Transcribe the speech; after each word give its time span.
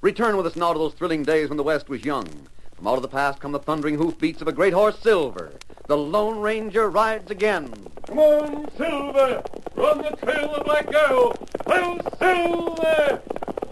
Return 0.00 0.36
with 0.36 0.46
us 0.46 0.54
now 0.54 0.72
to 0.72 0.78
those 0.78 0.94
thrilling 0.94 1.24
days 1.24 1.48
when 1.48 1.56
the 1.56 1.64
West 1.64 1.88
was 1.88 2.04
young. 2.04 2.28
From 2.76 2.86
out 2.86 2.94
of 2.94 3.02
the 3.02 3.08
past 3.08 3.40
come 3.40 3.50
the 3.50 3.58
thundering 3.58 3.96
hoofbeats 3.96 4.40
of 4.40 4.46
a 4.46 4.52
great 4.52 4.72
horse, 4.72 4.96
Silver. 5.00 5.54
The 5.88 5.96
Lone 5.96 6.38
Ranger 6.38 6.88
rides 6.88 7.32
again. 7.32 7.72
Come 8.06 8.20
on, 8.20 8.70
Silver! 8.76 9.42
Run 9.74 9.98
the 9.98 10.16
trail 10.22 10.54
of 10.54 10.64
Black 10.64 10.86
Arrow! 10.94 11.34
Ho, 11.66 12.00
Silver! 12.20 13.22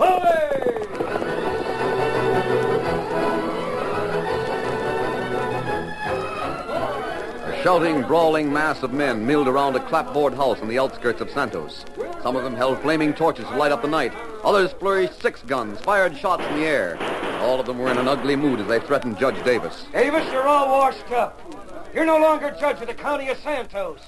Away! 0.00 0.82
A 7.44 7.62
shouting, 7.62 8.02
brawling 8.02 8.52
mass 8.52 8.82
of 8.82 8.92
men 8.92 9.24
milled 9.24 9.46
around 9.46 9.76
a 9.76 9.86
clapboard 9.86 10.34
house 10.34 10.60
on 10.60 10.66
the 10.66 10.80
outskirts 10.80 11.20
of 11.20 11.30
Santos. 11.30 11.84
Some 12.22 12.36
of 12.36 12.44
them 12.44 12.54
held 12.54 12.80
flaming 12.80 13.14
torches 13.14 13.44
to 13.46 13.56
light 13.56 13.72
up 13.72 13.82
the 13.82 13.88
night. 13.88 14.12
Others 14.44 14.72
flourished 14.72 15.20
six 15.20 15.42
guns, 15.42 15.80
fired 15.80 16.16
shots 16.16 16.44
in 16.44 16.56
the 16.56 16.66
air. 16.66 16.98
All 17.42 17.60
of 17.60 17.66
them 17.66 17.78
were 17.78 17.90
in 17.90 17.98
an 17.98 18.08
ugly 18.08 18.36
mood 18.36 18.60
as 18.60 18.66
they 18.66 18.80
threatened 18.80 19.18
Judge 19.18 19.42
Davis. 19.44 19.86
Davis, 19.92 20.26
you're 20.32 20.48
all 20.48 20.68
washed 20.68 21.10
up. 21.12 21.40
You're 21.94 22.06
no 22.06 22.18
longer 22.18 22.54
judge 22.58 22.80
of 22.80 22.88
the 22.88 22.94
county 22.94 23.28
of 23.28 23.38
Santos. 23.38 24.00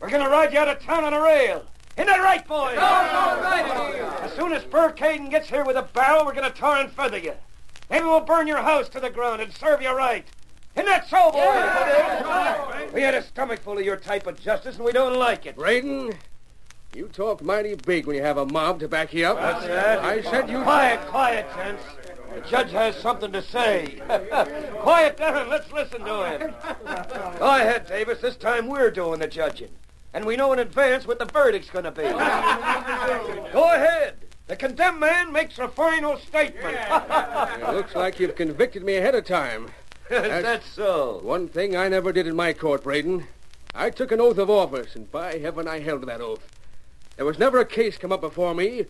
We're 0.00 0.10
going 0.10 0.24
to 0.24 0.30
ride 0.30 0.52
you 0.52 0.58
out 0.58 0.68
of 0.68 0.80
town 0.80 1.04
on 1.04 1.12
a 1.14 1.20
rail. 1.20 1.64
Isn't 1.96 2.06
that 2.08 2.22
right, 2.22 2.46
boys? 2.46 2.76
No, 2.76 2.80
no, 2.80 3.42
right. 3.42 4.22
As 4.22 4.32
soon 4.32 4.52
as 4.52 4.62
Spur 4.62 4.92
Cadden 4.92 5.30
gets 5.30 5.48
here 5.48 5.64
with 5.64 5.76
a 5.76 5.82
barrel, 5.82 6.26
we're 6.26 6.34
going 6.34 6.50
to 6.50 6.58
tar 6.58 6.78
and 6.78 6.90
feather 6.90 7.18
you. 7.18 7.34
Maybe 7.88 8.04
we'll 8.04 8.20
burn 8.20 8.46
your 8.46 8.58
house 8.58 8.88
to 8.90 9.00
the 9.00 9.10
ground 9.10 9.40
and 9.40 9.52
serve 9.52 9.80
you 9.80 9.90
right. 9.96 10.26
Isn't 10.74 10.86
that 10.86 11.08
so, 11.08 11.30
boys? 11.30 12.92
We 12.92 13.00
had 13.00 13.14
a 13.14 13.22
stomach 13.22 13.60
full 13.60 13.78
of 13.78 13.84
your 13.84 13.96
type 13.96 14.26
of 14.26 14.38
justice, 14.38 14.76
and 14.76 14.84
we 14.84 14.92
don't 14.92 15.18
like 15.18 15.46
it. 15.46 15.56
Braden, 15.56 16.12
you 16.96 17.08
talk 17.08 17.42
mighty 17.42 17.74
big 17.74 18.06
when 18.06 18.16
you 18.16 18.22
have 18.22 18.38
a 18.38 18.46
mob 18.46 18.80
to 18.80 18.88
back 18.88 19.12
you 19.12 19.26
up. 19.26 19.36
That's 19.36 19.66
it. 19.66 20.04
I 20.04 20.22
said 20.22 20.48
you... 20.48 20.62
Quiet, 20.62 21.06
quiet, 21.08 21.46
gents. 21.54 21.82
The 22.34 22.40
judge 22.48 22.70
has 22.70 22.96
something 22.96 23.30
to 23.32 23.42
say. 23.42 24.00
quiet 24.80 25.18
down. 25.18 25.50
Let's 25.50 25.70
listen 25.70 26.00
to 26.04 26.24
him. 26.24 26.54
Go 27.38 27.54
ahead, 27.54 27.86
Davis. 27.86 28.20
This 28.20 28.36
time 28.36 28.66
we're 28.66 28.90
doing 28.90 29.20
the 29.20 29.26
judging. 29.26 29.68
And 30.14 30.24
we 30.24 30.36
know 30.36 30.54
in 30.54 30.58
advance 30.58 31.06
what 31.06 31.18
the 31.18 31.26
verdict's 31.26 31.68
going 31.68 31.84
to 31.84 31.90
be. 31.90 32.02
Go 33.52 33.64
ahead. 33.74 34.14
The 34.46 34.56
condemned 34.56 35.00
man 35.00 35.32
makes 35.32 35.58
a 35.58 35.68
final 35.68 36.16
statement. 36.18 36.78
It 36.88 37.74
looks 37.74 37.94
like 37.94 38.18
you've 38.18 38.36
convicted 38.36 38.84
me 38.84 38.96
ahead 38.96 39.14
of 39.14 39.24
time. 39.24 39.66
Is 40.08 40.42
that 40.42 40.62
so? 40.62 41.20
One 41.22 41.48
thing 41.48 41.76
I 41.76 41.88
never 41.88 42.12
did 42.12 42.26
in 42.26 42.36
my 42.36 42.52
court, 42.52 42.84
Braden. 42.84 43.26
I 43.74 43.90
took 43.90 44.12
an 44.12 44.20
oath 44.20 44.38
of 44.38 44.48
office, 44.48 44.94
and 44.94 45.10
by 45.10 45.38
heaven 45.38 45.68
I 45.68 45.80
held 45.80 46.06
that 46.06 46.20
oath. 46.20 46.55
There 47.16 47.24
was 47.24 47.38
never 47.38 47.58
a 47.58 47.64
case 47.64 47.96
come 47.96 48.12
up 48.12 48.20
before 48.20 48.54
me, 48.54 48.86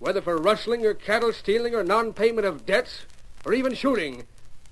whether 0.00 0.20
for 0.20 0.36
rustling 0.36 0.84
or 0.84 0.94
cattle 0.94 1.32
stealing 1.32 1.74
or 1.74 1.84
non-payment 1.84 2.46
of 2.46 2.66
debts, 2.66 3.06
or 3.44 3.54
even 3.54 3.74
shooting, 3.74 4.24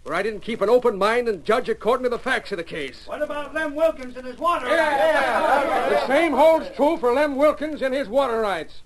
where 0.02 0.16
I 0.16 0.22
didn't 0.22 0.40
keep 0.40 0.60
an 0.60 0.68
open 0.68 0.98
mind 0.98 1.28
and 1.28 1.44
judge 1.44 1.68
according 1.68 2.04
to 2.04 2.10
the 2.10 2.18
facts 2.18 2.50
of 2.50 2.58
the 2.58 2.64
case. 2.64 3.06
What 3.06 3.22
about 3.22 3.54
Lem 3.54 3.76
Wilkins 3.76 4.16
and 4.16 4.26
his 4.26 4.38
water? 4.38 4.66
yeah, 4.66 5.88
Rights? 5.88 6.00
The 6.00 6.06
same 6.08 6.32
holds 6.32 6.68
true 6.74 6.96
for 6.96 7.12
Lem 7.12 7.36
Wilkins 7.36 7.80
and 7.80 7.94
his 7.94 8.08
water 8.08 8.40
rights. 8.40 8.82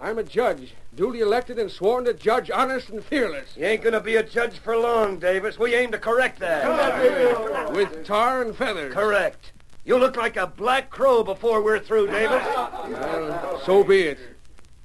I'm 0.00 0.18
a 0.18 0.22
judge, 0.22 0.74
duly 0.94 1.20
elected 1.20 1.58
and 1.58 1.70
sworn 1.70 2.04
to 2.04 2.14
judge 2.14 2.50
honest 2.50 2.88
and 2.90 3.04
fearless. 3.04 3.48
You 3.56 3.66
ain't 3.66 3.82
gonna 3.82 4.00
be 4.00 4.16
a 4.16 4.22
judge 4.22 4.58
for 4.58 4.76
long, 4.76 5.18
Davis. 5.18 5.58
We 5.58 5.74
aim 5.74 5.92
to 5.92 5.98
correct 5.98 6.38
that. 6.40 7.72
With 7.72 8.04
tar 8.06 8.42
and 8.42 8.54
feathers. 8.54 8.94
Correct. 8.94 9.52
You 9.86 9.96
look 9.98 10.16
like 10.16 10.36
a 10.36 10.48
black 10.48 10.90
crow 10.90 11.22
before 11.22 11.62
we're 11.62 11.78
through, 11.78 12.08
Davis. 12.08 12.42
Well, 12.90 13.60
so 13.64 13.84
be 13.84 14.02
it. 14.02 14.18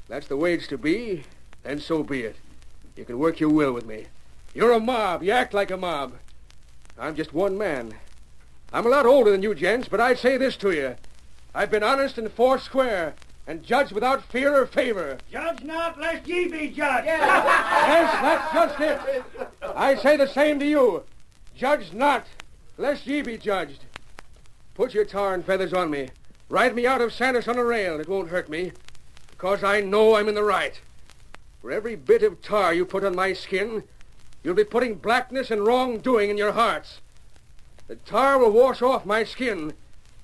That's 0.08 0.28
the 0.28 0.38
way 0.38 0.54
it's 0.54 0.68
to 0.68 0.78
be, 0.78 1.24
then 1.64 1.80
so 1.80 2.04
be 2.04 2.22
it. 2.22 2.36
You 2.96 3.06
can 3.06 3.20
work 3.20 3.40
your 3.40 3.50
will 3.50 3.74
with 3.74 3.86
me. 3.86 4.08
You're 4.54 4.74
a 4.74 4.80
mob. 4.80 5.24
You 5.24 5.32
act 5.32 5.54
like 5.54 5.72
a 5.72 5.78
mob. 5.78 6.14
I'm 6.98 7.16
just 7.16 7.34
one 7.34 7.58
man. 7.58 7.94
I'm 8.74 8.86
a 8.86 8.90
lot 8.90 9.06
older 9.06 9.32
than 9.32 9.44
you 9.44 9.56
gents, 9.56 9.88
but 9.88 10.02
I'd 10.02 10.20
say 10.20 10.38
this 10.38 10.56
to 10.58 10.72
you. 10.72 10.96
I've 11.54 11.72
been 11.72 11.84
honest 11.84 12.18
and 12.18 12.32
four 12.32 12.60
square, 12.60 13.16
and 13.48 13.64
judged 13.64 13.92
without 13.92 14.24
fear 14.24 14.56
or 14.56 14.66
favor. 14.66 15.18
Judge 15.32 15.64
not, 15.64 16.00
lest 16.00 16.28
ye 16.28 16.48
be 16.48 16.70
judged. 16.70 17.08
Yes, 17.92 18.12
that's 18.22 18.54
just 18.54 18.80
it. 18.80 19.24
I 19.76 19.96
say 19.96 20.16
the 20.16 20.28
same 20.28 20.60
to 20.60 20.66
you. 20.66 21.04
Judge 21.56 21.92
not, 21.94 22.26
lest 22.78 23.06
ye 23.08 23.22
be 23.22 23.38
judged. 23.38 23.86
Put 24.76 24.94
your 24.94 25.06
tar 25.06 25.34
and 25.34 25.46
feathers 25.46 25.74
on 25.74 25.90
me. 25.90 26.10
Ride 26.52 26.76
me 26.76 26.86
out 26.86 27.00
of 27.00 27.14
Santos 27.14 27.48
on 27.48 27.58
a 27.58 27.64
rail. 27.64 27.98
It 28.02 28.10
won't 28.10 28.28
hurt 28.28 28.50
me. 28.50 28.74
Because 29.30 29.64
I 29.64 29.80
know 29.80 30.18
I'm 30.18 30.28
in 30.28 30.36
the 30.36 30.44
right. 30.44 30.82
For 31.62 31.72
every 31.72 31.96
bit 31.96 32.24
of 32.24 32.42
tar 32.42 32.74
you 32.74 32.86
put 32.86 33.06
on 33.06 33.16
my 33.16 33.32
skin, 33.32 33.86
you'll 34.44 34.54
be 34.54 34.66
putting 34.66 34.96
blackness 34.96 35.50
and 35.50 35.66
wrongdoing 35.66 36.30
in 36.30 36.38
your 36.38 36.52
hearts. 36.52 37.00
The 37.88 37.96
tar 37.96 38.38
will 38.38 38.52
wash 38.52 38.82
off 38.82 39.06
my 39.06 39.24
skin, 39.24 39.76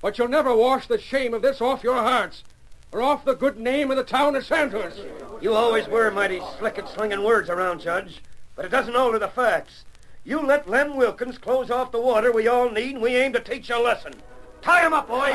but 0.02 0.18
you'll 0.18 0.28
never 0.28 0.54
wash 0.54 0.86
the 0.86 1.00
shame 1.00 1.34
of 1.34 1.42
this 1.42 1.62
off 1.62 1.82
your 1.82 1.96
hearts, 1.96 2.44
or 2.92 3.02
off 3.02 3.24
the 3.24 3.34
good 3.34 3.58
name 3.58 3.90
of 3.90 3.96
the 3.96 4.04
town 4.04 4.36
of 4.36 4.46
Santos. 4.46 5.00
You 5.40 5.54
always 5.54 5.88
were 5.88 6.12
mighty 6.12 6.42
slick 6.60 6.78
at 6.78 6.90
slinging 6.90 7.24
words 7.24 7.50
around, 7.50 7.80
Judge. 7.80 8.22
But 8.58 8.66
it 8.66 8.72
doesn't 8.72 8.98
alter 8.98 9.18
the 9.18 9.30
facts. 9.30 9.86
You 10.26 10.42
let 10.42 10.70
Lem 10.70 10.98
Wilkins 10.98 11.38
close 11.38 11.72
off 11.72 11.94
the 11.94 12.02
water 12.02 12.34
we 12.34 12.50
all 12.50 12.70
need, 12.70 12.96
and 12.96 13.02
we 13.02 13.16
aim 13.16 13.32
to 13.32 13.40
teach 13.40 13.70
you 13.70 13.78
a 13.78 13.82
lesson. 13.82 14.14
Tie 14.62 14.86
him 14.86 14.94
up, 14.94 15.08
boys! 15.08 15.34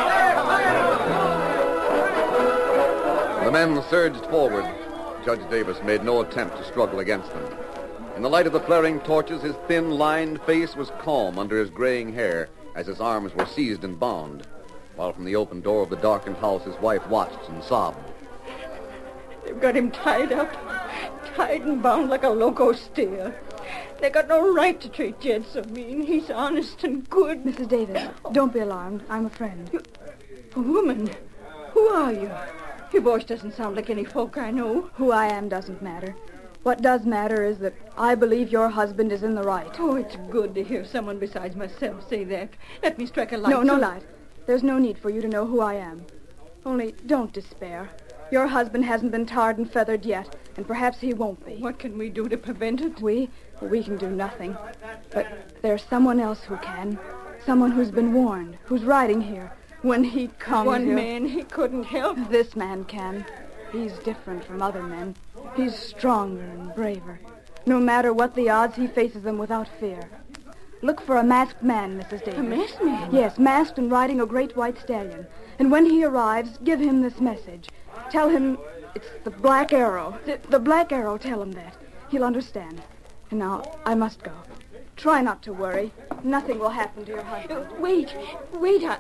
The 3.44 3.50
men 3.50 3.82
surged 3.90 4.24
forward. 4.26 4.64
Judge 5.24 5.48
Davis 5.50 5.82
made 5.82 6.04
no 6.04 6.20
attempt 6.22 6.56
to 6.56 6.64
struggle 6.64 7.00
against 7.00 7.32
them. 7.32 7.46
In 8.16 8.22
the 8.22 8.28
light 8.28 8.46
of 8.46 8.52
the 8.52 8.60
flaring 8.60 9.00
torches, 9.00 9.42
his 9.42 9.56
thin, 9.69 9.92
lined 9.92 10.40
face 10.42 10.76
was 10.76 10.90
calm 10.98 11.38
under 11.38 11.58
his 11.58 11.70
graying 11.70 12.12
hair 12.12 12.48
as 12.74 12.86
his 12.86 13.00
arms 13.00 13.34
were 13.34 13.46
seized 13.46 13.84
and 13.84 13.98
bound, 13.98 14.46
while 14.96 15.12
from 15.12 15.25
the 15.25 15.36
open 15.36 15.60
door 15.60 15.82
of 15.82 15.90
the 15.90 15.96
darkened 15.96 16.36
house 16.36 16.64
his 16.64 16.76
wife 16.76 17.06
watched 17.08 17.48
and 17.48 17.62
sobbed. 17.62 17.98
They've 19.44 19.60
got 19.60 19.76
him 19.76 19.90
tied 19.90 20.32
up, 20.32 20.52
tied 21.34 21.62
and 21.62 21.82
bound 21.82 22.10
like 22.10 22.25
a 22.25 22.28
loco 22.28 22.72
steer. 22.72 23.34
They 24.02 24.10
got 24.10 24.26
no 24.26 24.52
right 24.52 24.81
to 24.81 24.88
treat 24.88 25.20
Jed 25.20 25.46
so 25.46 25.62
mean. 25.62 26.02
He's 26.02 26.28
honest 26.28 26.82
and 26.82 27.08
good. 27.08 27.44
Mrs. 27.44 27.69
Davis, 27.69 28.10
oh. 28.25 28.32
don't 28.32 28.52
be 28.52 28.58
alarmed. 28.58 29.04
I'm 29.08 29.26
a 29.26 29.31
friend. 29.31 29.70
A 30.56 30.60
woman? 30.60 31.08
Who 31.70 31.87
are 31.87 32.12
you? 32.12 32.28
Your 32.93 33.02
voice 33.02 33.22
doesn't 33.22 33.54
sound 33.54 33.76
like 33.76 33.90
any 33.90 34.04
folk 34.04 34.37
I 34.37 34.50
know. 34.50 34.90
Who 34.94 35.12
I 35.12 35.26
am 35.26 35.49
doesn't 35.49 35.82
matter. 35.82 36.16
What 36.64 36.82
does 36.82 37.06
matter 37.06 37.44
is 37.44 37.58
that 37.58 37.75
I 37.96 38.16
believe 38.16 38.50
your 38.50 38.70
husband 38.70 39.12
is 39.12 39.22
in 39.22 39.37
the 39.37 39.44
right. 39.44 39.70
Oh, 39.78 39.94
it's 39.94 40.16
good 40.31 40.52
to 40.56 40.64
hear 40.64 40.84
someone 40.84 41.20
besides 41.20 41.54
myself 41.54 42.08
say 42.08 42.25
that. 42.25 42.50
Let 42.82 42.99
me 42.99 43.06
strike 43.06 43.31
a 43.31 43.37
light. 43.37 43.50
No, 43.50 43.62
no 43.62 43.76
light. 43.76 44.02
There's 44.46 44.64
no 44.64 44.78
need 44.78 44.99
for 44.99 45.10
you 45.10 45.20
to 45.20 45.28
know 45.28 45.46
who 45.46 45.60
I 45.60 45.75
am. 45.75 46.06
Only 46.66 46.96
don't 47.06 47.32
despair. 47.32 47.88
Your 48.32 48.49
husband 48.49 48.84
hasn't 48.84 49.12
been 49.12 49.26
tarred 49.26 49.58
and 49.58 49.70
feathered 49.70 50.04
yet, 50.04 50.34
and 50.56 50.66
perhaps 50.66 51.00
he 51.00 51.12
won't 51.14 51.44
be. 51.46 51.56
What 51.56 51.78
can 51.78 51.99
we 51.99 52.08
do 52.08 52.28
to 52.28 52.37
prevent 52.37 52.81
it? 52.81 53.00
We? 53.00 53.28
We 53.62 53.82
can 53.82 53.97
do 53.97 54.11
nothing. 54.11 54.56
But 55.11 55.26
there's 55.62 55.82
someone 55.82 56.20
else 56.20 56.43
who 56.43 56.56
can. 56.59 56.99
Someone 57.44 57.70
who's 57.73 57.91
been 57.91 58.12
warned, 58.12 58.59
who's 58.64 58.85
riding 58.85 59.20
here. 59.20 59.53
When 59.82 60.05
he 60.05 60.29
comes 60.38 60.67
One 60.67 60.87
he'll- 60.87 60.94
man 60.94 61.26
he 61.26 61.43
couldn't 61.43 61.85
help. 61.85 62.17
This 62.29 62.55
man 62.55 62.85
can. 62.85 63.25
He's 63.73 63.93
different 64.00 64.44
from 64.44 64.62
other 64.62 64.82
men. 64.82 65.17
He's 65.56 65.75
stronger 65.76 66.43
and 66.43 66.75
braver. 66.75 67.19
No 67.67 67.81
matter 67.81 68.12
what 68.12 68.35
the 68.35 68.50
odds, 68.50 68.76
he 68.76 68.87
faces 68.87 69.23
them 69.23 69.38
without 69.38 69.69
fear. 69.81 70.00
Look 70.82 71.00
for 71.00 71.17
a 71.17 71.23
masked 71.23 71.62
man, 71.62 72.00
Mrs. 72.00 72.25
Davis. 72.25 72.41
A 72.41 72.43
masked 72.43 72.82
man? 72.82 73.14
Yes, 73.14 73.38
masked 73.38 73.79
and 73.79 73.91
riding 73.91 74.20
a 74.20 74.26
great 74.26 74.56
white 74.56 74.79
stallion. 74.79 75.26
And 75.59 75.70
when 75.70 75.87
he 75.87 76.05
arrives, 76.05 76.59
give 76.64 76.81
him 76.81 77.03
this 77.03 77.20
message. 77.20 77.69
Tell 78.11 78.29
him 78.29 78.59
it's 78.94 79.06
the 79.25 79.31
Black 79.31 79.73
Arrow. 79.73 80.19
The, 80.26 80.38
the 80.49 80.59
Black 80.59 80.91
Arrow, 80.93 81.17
tell 81.19 81.41
him 81.41 81.53
that. 81.53 81.75
He'll 82.11 82.25
understand. 82.25 82.82
And 83.32 83.38
now, 83.38 83.62
I 83.87 83.94
must 83.94 84.23
go. 84.23 84.32
Try 84.94 85.23
not 85.23 85.40
to 85.44 85.55
worry. 85.55 85.90
Nothing 86.23 86.58
will 86.58 86.69
happen 86.69 87.06
to 87.06 87.12
your 87.12 87.23
husband. 87.23 87.67
Wait, 87.79 88.14
wait. 88.52 88.84
I... 88.84 88.99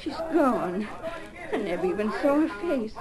She's 0.00 0.14
gone. 0.32 0.86
I 1.52 1.56
never 1.56 1.84
even 1.84 2.12
saw 2.22 2.46
her 2.46 2.48
face. 2.60 2.94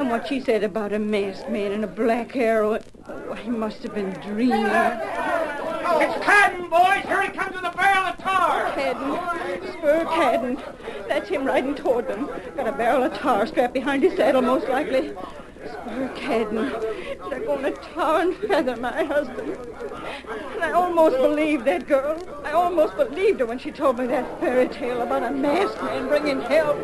And 0.00 0.10
what 0.10 0.26
she 0.26 0.40
said 0.40 0.64
about 0.64 0.92
a 0.92 0.98
masked 0.98 1.48
man 1.48 1.70
and 1.70 1.84
a 1.84 1.86
black 1.86 2.34
arrow, 2.34 2.80
oh, 3.06 3.32
I 3.34 3.44
must 3.44 3.84
have 3.84 3.94
been 3.94 4.10
dreaming. 4.14 4.66
It's 4.66 6.24
Cadden, 6.24 6.68
boys! 6.68 7.04
Here 7.06 7.22
he 7.22 7.28
comes 7.28 7.54
with 7.54 7.64
a 7.64 7.76
barrel 7.76 8.06
of 8.06 8.18
tar! 8.18 8.68
Cadden, 8.72 9.72
Spur 9.74 10.04
Cadden. 10.06 11.06
That's 11.06 11.28
him 11.28 11.44
riding 11.44 11.76
toward 11.76 12.08
them. 12.08 12.28
Got 12.56 12.66
a 12.66 12.72
barrel 12.72 13.04
of 13.04 13.14
tar 13.14 13.46
strapped 13.46 13.74
behind 13.74 14.02
his 14.02 14.16
saddle, 14.16 14.42
most 14.42 14.68
likely. 14.68 15.10
Spur 15.64 16.10
Cadden. 16.16 17.01
They're 17.32 17.46
going 17.46 17.62
to 17.62 17.70
tar 17.70 18.20
and 18.24 18.36
feather 18.36 18.76
my 18.76 19.04
husband. 19.04 19.56
And 20.52 20.62
I 20.62 20.72
almost 20.72 21.16
believed 21.16 21.64
that 21.64 21.88
girl. 21.88 22.22
I 22.44 22.52
almost 22.52 22.94
believed 22.94 23.40
her 23.40 23.46
when 23.46 23.58
she 23.58 23.70
told 23.70 23.98
me 23.98 24.06
that 24.08 24.38
fairy 24.38 24.68
tale 24.68 25.00
about 25.00 25.22
a 25.22 25.30
masked 25.30 25.82
man 25.82 26.08
bringing 26.08 26.42
help. 26.42 26.76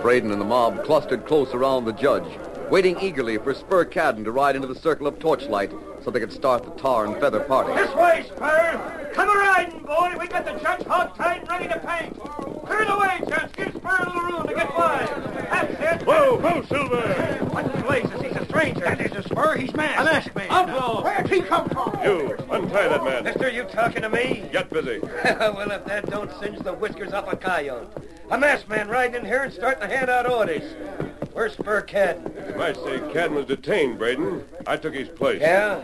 Braden 0.00 0.30
and 0.30 0.40
the 0.40 0.46
mob 0.46 0.82
clustered 0.82 1.26
close 1.26 1.52
around 1.52 1.84
the 1.84 1.92
judge, 1.92 2.24
waiting 2.70 2.98
eagerly 2.98 3.36
for 3.36 3.52
Spur 3.52 3.84
Cadden 3.84 4.24
to 4.24 4.32
ride 4.32 4.56
into 4.56 4.66
the 4.66 4.74
circle 4.74 5.06
of 5.06 5.18
torchlight 5.18 5.72
so 6.04 6.10
they 6.10 6.20
could 6.20 6.32
start 6.32 6.64
the 6.64 6.70
tar 6.70 7.06
and 7.06 7.16
feather 7.20 7.40
party. 7.40 7.72
This 7.74 7.94
way, 7.94 8.24
Spur! 8.26 9.10
Come 9.14 9.28
a 9.28 9.32
riding, 9.32 9.80
boy! 9.80 10.14
We 10.18 10.26
got 10.26 10.44
the 10.44 10.52
judge 10.52 10.86
hog 10.86 11.16
tied 11.16 11.40
and 11.40 11.48
ready 11.48 11.68
to 11.68 11.78
paint! 11.78 12.18
Clear 12.18 12.84
the 12.84 12.96
way, 12.96 13.20
Judge! 13.28 13.52
Give 13.52 13.72
Spur 13.74 13.96
a 13.98 14.06
little 14.06 14.22
room 14.22 14.46
to 14.46 14.54
get 14.54 14.74
by! 14.76 15.06
That's 15.50 16.02
it! 16.02 16.06
Whoa, 16.06 16.38
whoa, 16.38 16.62
Silver! 16.62 17.44
What 17.50 17.86
blazes? 17.86 18.20
He's 18.20 18.36
a 18.36 18.44
stranger! 18.46 18.80
That 18.80 19.00
is 19.00 19.12
a 19.12 19.22
Spur, 19.22 19.56
he's 19.56 19.74
masked! 19.74 20.00
A 20.00 20.04
masked 20.04 20.36
man. 20.36 20.46
Oh, 20.50 20.54
Outlaw! 20.54 21.04
Where'd 21.04 21.28
he 21.28 21.40
come 21.42 21.68
from? 21.68 21.98
You, 22.02 22.36
untie 22.50 22.88
that 22.88 23.04
man. 23.04 23.24
Mister, 23.24 23.48
you 23.50 23.64
talking 23.64 24.02
to 24.02 24.08
me? 24.08 24.48
Get 24.52 24.70
busy. 24.70 24.98
well, 25.24 25.70
if 25.70 25.84
that 25.84 26.10
don't 26.10 26.30
singe 26.40 26.58
the 26.60 26.72
whiskers 26.72 27.12
off 27.12 27.32
a 27.32 27.36
coyote. 27.36 27.88
A 28.30 28.38
masked 28.38 28.68
man 28.68 28.88
riding 28.88 29.16
in 29.16 29.26
here 29.26 29.42
and 29.42 29.52
starting 29.52 29.86
to 29.86 29.94
hand 29.94 30.10
out 30.10 30.28
orders. 30.28 30.62
Where's 31.32 31.52
Spur 31.52 31.82
Cadden? 31.82 32.31
You 32.48 32.54
might 32.56 32.76
say 32.76 32.98
Cadden 33.12 33.34
was 33.34 33.46
detained, 33.46 33.98
Braden. 33.98 34.44
I 34.66 34.76
took 34.76 34.94
his 34.94 35.08
place. 35.08 35.40
Yeah? 35.40 35.78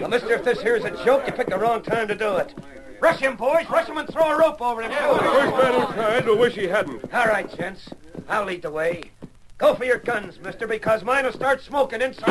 Well, 0.00 0.08
mister, 0.08 0.32
if 0.32 0.44
this 0.44 0.60
here's 0.60 0.84
a 0.84 0.90
joke, 1.04 1.26
you 1.26 1.32
picked 1.32 1.50
the 1.50 1.58
wrong 1.58 1.82
time 1.82 2.08
to 2.08 2.14
do 2.14 2.36
it. 2.36 2.54
Rush 3.00 3.18
him, 3.18 3.36
boys. 3.36 3.68
Rush 3.68 3.86
him 3.86 3.98
and 3.98 4.08
throw 4.08 4.30
a 4.30 4.38
rope 4.38 4.62
over 4.62 4.82
him. 4.82 4.90
The 4.90 4.96
first 4.96 5.56
man 5.56 5.80
who 5.80 5.92
tried 5.92 6.26
will 6.26 6.38
wish 6.38 6.54
he 6.54 6.66
hadn't. 6.66 7.12
All 7.12 7.26
right, 7.26 7.54
gents. 7.56 7.88
I'll 8.28 8.44
lead 8.44 8.62
the 8.62 8.70
way. 8.70 9.10
Go 9.56 9.74
for 9.74 9.84
your 9.84 9.98
guns, 9.98 10.40
mister, 10.40 10.66
because 10.66 11.04
mine 11.04 11.24
will 11.24 11.32
start 11.32 11.62
smoking 11.62 12.02
inside. 12.02 12.24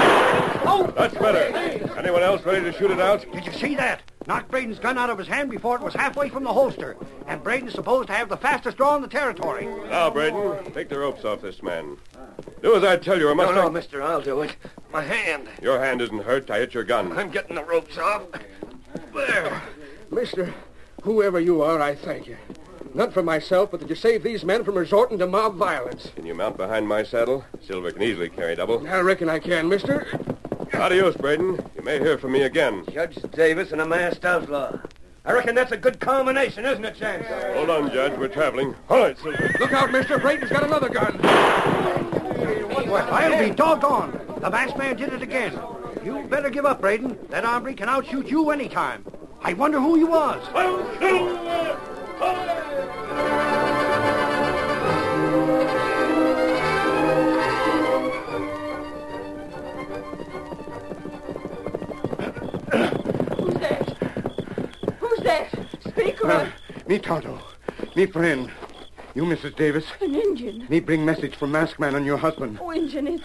Oh! 0.66 0.92
That's 0.96 1.14
better. 1.14 1.40
Anyone 1.98 2.22
else 2.22 2.44
ready 2.44 2.66
to 2.66 2.78
shoot 2.78 2.92
it 2.92 3.00
out? 3.00 3.26
Did 3.32 3.46
you 3.46 3.54
see 3.54 3.76
that? 3.76 4.02
Knocked 4.28 4.52
Braden's 4.52 4.80
gun 4.80 4.98
out 4.98 5.10
of 5.10 5.18
his 5.18 5.28
hand 5.28 5.50
before 5.50 5.78
it 5.78 5.82
was 5.82 5.94
halfway 5.94 6.28
from 6.30 6.44
the 6.44 6.52
holster. 6.52 6.98
And 7.28 7.42
Braden's 7.42 7.74
supposed 7.74 8.08
to 8.08 8.14
have 8.14 8.30
the 8.30 8.38
fastest 8.38 8.78
draw 8.78 8.96
in 8.96 9.02
the 9.02 9.08
territory. 9.08 9.68
Now, 9.90 10.10
Braden, 10.10 10.72
take 10.74 10.90
the 10.90 11.00
ropes 11.00 11.24
off 11.24 11.42
this 11.42 11.64
man. 11.64 11.98
Do 12.62 12.76
as 12.76 12.84
I 12.84 12.98
tell 12.98 13.20
you, 13.20 13.28
or 13.28 13.36
No, 13.36 13.44
must 13.44 13.56
no, 13.56 13.68
I... 13.68 13.70
mister, 13.70 14.02
I'll 14.02 14.22
do 14.22 14.42
it. 14.42 14.56
My 14.92 15.02
hand. 15.02 15.50
Your 15.62 15.80
hand 15.80 16.02
isn't 16.02 16.24
hurt. 16.24 16.50
I 16.50 16.60
hit 16.60 16.74
your 16.74 16.84
gun. 16.84 17.18
I'm 17.18 17.32
getting 17.32 17.56
the 17.56 17.64
ropes 17.64 17.98
off. 17.98 18.24
There. 19.14 19.62
Mister, 20.12 20.54
whoever 21.02 21.40
you 21.40 21.62
are, 21.62 21.82
I 21.82 21.96
thank 21.96 22.28
you. 22.28 22.38
Not 22.94 23.12
for 23.12 23.24
myself, 23.24 23.72
but 23.72 23.80
that 23.80 23.90
you 23.90 23.96
saved 23.96 24.24
these 24.24 24.46
men 24.46 24.64
from 24.64 24.76
resorting 24.76 25.18
to 25.18 25.26
mob 25.26 25.56
violence. 25.56 26.12
Can 26.16 26.28
you 26.28 26.36
mount 26.36 26.58
behind 26.58 26.88
my 26.88 27.02
saddle? 27.04 27.44
Silver 27.66 27.92
can 27.92 28.04
easily 28.04 28.30
carry 28.30 28.56
double. 28.56 28.88
I 28.88 29.00
reckon 29.00 29.30
I 29.30 29.40
can, 29.40 29.68
mister. 29.68 30.08
Adios, 30.74 31.16
Braden. 31.16 31.72
You 31.76 31.82
may 31.82 31.98
hear 32.00 32.18
from 32.20 32.34
me 32.34 32.44
again. 32.44 32.86
Judge 32.92 33.16
Davis 33.32 33.72
and 33.72 33.82
a 33.82 33.86
masked 33.86 34.26
outlaw. 34.26 34.78
I 35.26 35.32
reckon 35.32 35.56
that's 35.56 35.72
a 35.72 35.78
good 35.78 36.00
combination, 36.00 36.66
isn't 36.66 36.84
it, 36.84 36.96
Chance? 36.96 37.26
Hold 37.56 37.70
on, 37.70 37.92
Judge. 37.92 38.18
We're 38.20 38.28
traveling. 38.28 38.76
All 38.90 39.00
right, 39.00 39.18
Silver. 39.18 39.56
Look 39.60 39.74
out, 39.74 39.92
mister. 39.92 40.20
Braden's 40.20 40.52
got 40.52 40.64
another 40.64 40.90
gun. 40.90 41.20
Well, 42.74 43.14
I'll 43.14 43.40
be 43.40 43.52
doggone. 43.54 44.20
The 44.40 44.50
masked 44.50 44.78
man 44.78 44.96
did 44.96 45.14
it 45.14 45.22
again. 45.22 45.60
You 46.04 46.24
better 46.24 46.50
give 46.50 46.66
up, 46.66 46.82
Braden. 46.82 47.18
That 47.30 47.46
hombre 47.46 47.74
can 47.74 47.88
outshoot 47.88 48.28
you 48.28 48.50
anytime. 48.50 49.06
I 49.42 49.54
wonder 49.54 49.80
who 49.80 49.96
he 49.96 50.04
was. 50.04 50.42
Who's 63.38 63.54
that? 63.60 63.98
Who's 65.00 65.20
that? 65.20 65.50
Speak 65.88 66.26
uh, 66.26 66.28
or 66.28 66.54
Me 66.88 67.00
Tonto. 67.00 67.40
Me 67.96 68.06
friend. 68.08 68.52
You, 69.16 69.24
Mrs. 69.26 69.56
Davis. 69.56 69.86
an 70.02 70.16
Indian. 70.16 70.66
Me 70.70 70.80
bring 70.80 71.06
message 71.06 71.36
from 71.36 71.52
masked 71.52 71.80
man 71.80 71.94
on 71.94 72.04
your 72.04 72.18
husband. 72.18 72.58
Oh, 72.60 72.74
Indian, 72.74 73.08
is, 73.08 73.22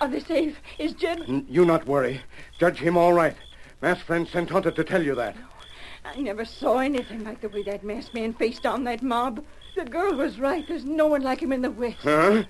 are 0.00 0.08
they 0.08 0.18
safe? 0.20 0.56
Is 0.78 0.94
Jed... 0.94 1.20
N- 1.28 1.46
You 1.48 1.64
not 1.64 1.86
worry. 1.86 2.20
Judge 2.58 2.78
him 2.78 2.96
all 2.96 3.12
right. 3.12 3.36
Masked 3.80 4.04
friend 4.04 4.26
sent 4.26 4.48
Tonto 4.48 4.70
to 4.72 4.84
tell 4.84 5.02
you 5.02 5.14
that. 5.14 5.36
I 6.04 6.20
never 6.20 6.44
saw 6.44 6.78
anything 6.78 7.22
like 7.22 7.40
the 7.40 7.48
way 7.50 7.62
that 7.64 7.84
masked 7.84 8.14
man 8.14 8.32
faced 8.34 8.62
down 8.64 8.82
that 8.84 9.02
mob. 9.02 9.44
The 9.76 9.84
girl 9.84 10.16
was 10.16 10.40
right. 10.40 10.66
There's 10.66 10.84
no 10.84 11.06
one 11.06 11.22
like 11.22 11.40
him 11.40 11.52
in 11.52 11.62
the 11.62 11.70
West. 11.70 11.98
Huh? 12.02 12.42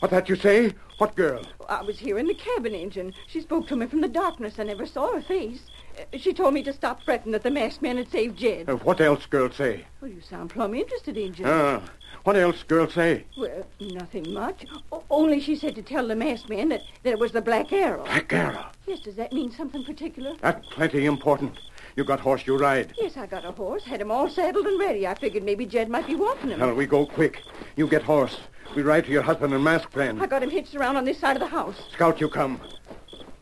What 0.00 0.10
that 0.10 0.28
you 0.28 0.36
say? 0.36 0.72
What 0.98 1.16
girl? 1.16 1.44
I 1.68 1.82
was 1.82 1.98
here 1.98 2.18
in 2.18 2.26
the 2.26 2.34
cabin, 2.34 2.74
Injun. 2.74 3.14
She 3.26 3.40
spoke 3.40 3.66
to 3.68 3.76
me 3.76 3.86
from 3.86 4.00
the 4.00 4.08
darkness. 4.08 4.58
I 4.58 4.64
never 4.64 4.86
saw 4.86 5.12
her 5.14 5.22
face. 5.22 5.62
Uh, 5.98 6.18
She 6.18 6.32
told 6.32 6.54
me 6.54 6.62
to 6.62 6.72
stop 6.72 7.02
fretting 7.02 7.32
that 7.32 7.42
the 7.42 7.50
masked 7.50 7.82
man 7.82 7.96
had 7.96 8.10
saved 8.10 8.38
Jed. 8.38 8.68
Uh, 8.68 8.76
what 8.76 9.00
else 9.00 9.26
girl 9.26 9.50
say? 9.50 9.86
Well, 10.00 10.10
you 10.10 10.20
sound 10.20 10.50
plumb 10.50 10.74
interested, 10.74 11.16
Injun. 11.16 11.46
Ah, 11.46 11.82
what 12.24 12.36
else 12.36 12.62
girl 12.62 12.88
say? 12.88 13.24
Well, 13.36 13.66
nothing 13.80 14.32
much. 14.32 14.66
O- 14.92 15.02
only 15.10 15.40
she 15.40 15.56
said 15.56 15.74
to 15.76 15.82
tell 15.82 16.06
the 16.06 16.14
masked 16.16 16.48
man 16.48 16.68
that, 16.68 16.82
that 17.02 17.10
it 17.10 17.18
was 17.18 17.32
the 17.32 17.42
Black 17.42 17.72
Arrow. 17.72 18.04
Black 18.04 18.32
Arrow. 18.32 18.66
Yes, 18.86 19.00
does 19.00 19.16
that 19.16 19.32
mean 19.32 19.50
something 19.50 19.84
particular? 19.84 20.34
That's 20.42 20.66
plenty 20.68 21.06
important. 21.06 21.58
You 21.96 22.04
got 22.04 22.20
horse 22.20 22.46
you 22.46 22.56
ride. 22.56 22.92
Yes, 22.98 23.16
I 23.16 23.26
got 23.26 23.44
a 23.44 23.52
horse, 23.52 23.84
had 23.84 24.00
him 24.00 24.10
all 24.10 24.28
saddled 24.28 24.66
and 24.66 24.78
ready. 24.78 25.06
I 25.06 25.14
figured 25.14 25.44
maybe 25.44 25.64
Jed 25.66 25.88
might 25.88 26.06
be 26.06 26.14
wanting 26.16 26.50
him. 26.50 26.58
Now 26.60 26.74
we 26.74 26.86
go 26.86 27.06
quick. 27.06 27.40
You 27.76 27.86
get 27.88 28.02
horse. 28.02 28.38
We 28.74 28.82
ride 28.82 29.04
to 29.04 29.12
your 29.12 29.22
husband 29.22 29.54
and 29.54 29.62
mask 29.62 29.90
friend. 29.92 30.20
I 30.20 30.26
got 30.26 30.42
him 30.42 30.50
hitched 30.50 30.74
around 30.74 30.96
on 30.96 31.04
this 31.04 31.18
side 31.18 31.36
of 31.36 31.40
the 31.40 31.46
house. 31.46 31.76
Scout, 31.92 32.20
you 32.20 32.28
come. 32.28 32.60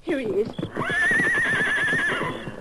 Here 0.02 0.18
he 0.18 0.26
is. 0.26 0.48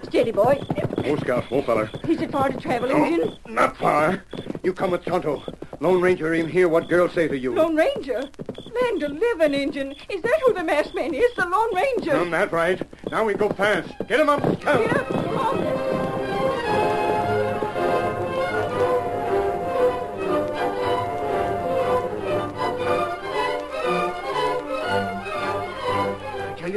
Steady, 0.04 0.32
boy. 0.32 0.58
Oh, 1.04 1.18
Scout, 1.18 1.46
oh, 1.52 1.62
feller. 1.64 1.90
Is 2.08 2.22
it 2.22 2.32
far 2.32 2.50
to 2.50 2.58
travel, 2.58 2.90
Injun? 2.90 3.38
Not 3.50 3.76
far. 3.76 4.24
You 4.64 4.72
come 4.72 4.92
with 4.92 5.04
Tonto. 5.04 5.44
Lone 5.82 6.00
Ranger 6.00 6.34
ain't 6.34 6.50
hear 6.50 6.70
what 6.70 6.88
girl 6.88 7.10
say 7.10 7.28
to 7.28 7.38
you. 7.38 7.54
Lone 7.54 7.76
Ranger? 7.76 8.22
Land 8.22 9.02
living, 9.02 9.54
Injun. 9.54 9.92
Is 10.10 10.22
that 10.22 10.40
who 10.46 10.54
the 10.54 10.64
masked 10.64 10.96
man 10.96 11.14
is, 11.14 11.34
the 11.36 11.46
Lone 11.46 11.76
Ranger? 11.76 12.16
Um, 12.16 12.32
that 12.32 12.54
right. 12.54 12.82
Now 13.12 13.26
we 13.26 13.34
go 13.34 13.50
fast. 13.50 13.92
Get 14.08 14.20
him 14.20 14.30
up, 14.30 14.42
Scout. 14.62 14.90
Come 14.90 15.81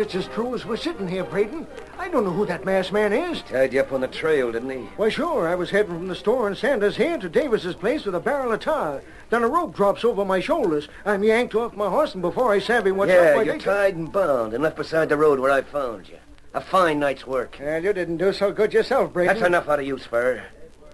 it's 0.04 0.14
as 0.14 0.26
true 0.34 0.54
as 0.54 0.66
we're 0.66 0.76
sitting 0.76 1.08
here, 1.08 1.25
Braden. 1.25 1.66
I 1.99 2.11
don't 2.11 2.25
know 2.25 2.30
who 2.30 2.44
that 2.44 2.66
masked 2.66 2.92
man 2.92 3.14
is. 3.14 3.40
Tied 3.42 3.73
you 3.73 3.80
up 3.80 3.90
on 3.90 4.02
the 4.02 4.08
trail, 4.08 4.52
didn't 4.52 4.68
he? 4.68 4.87
Why, 4.99 5.08
sure. 5.08 5.49
I 5.49 5.54
was 5.54 5.70
heading 5.70 5.94
from 5.94 6.08
the 6.08 6.14
store 6.14 6.46
in 6.46 6.54
Santos 6.54 6.96
here 6.96 7.16
to 7.16 7.28
Davis's 7.30 7.75
place 7.75 8.04
with 8.04 8.14
a 8.14 8.20
barrel 8.20 8.52
of 8.52 8.61
tar. 8.61 9.02
Then 9.30 9.42
a 9.42 9.49
rope 9.49 9.75
drops 9.75 10.04
over 10.04 10.23
my 10.23 10.40
shoulders. 10.40 10.88
I'm 11.06 11.25
yanked 11.25 11.54
off 11.54 11.75
my 11.75 11.88
horse, 11.88 12.12
and 12.12 12.20
before 12.20 12.52
I 12.52 12.58
savvy 12.58 12.92
what's 12.92 13.12
yeah, 13.12 13.30
up, 13.30 13.37
why, 13.37 13.42
you're 13.44 13.58
tied 13.58 13.96
and 13.96 14.12
bound 14.12 14.52
and 14.52 14.62
left 14.62 14.76
beside 14.76 15.08
the 15.08 15.16
road 15.16 15.40
where 15.40 15.50
I 15.50 15.62
found 15.62 16.06
you. 16.06 16.18
A 16.52 16.61
fine 16.61 16.99
night's 16.99 17.26
work. 17.26 17.56
Well, 17.58 17.82
you 17.82 17.94
didn't 17.94 18.18
do 18.18 18.34
so 18.34 18.52
good 18.52 18.75
yourself, 18.75 19.11
Braden. 19.11 19.34
That's 19.34 19.46
enough 19.46 19.70
out 19.70 19.80
of 19.80 19.87
you, 19.87 19.99
Spur. 19.99 20.44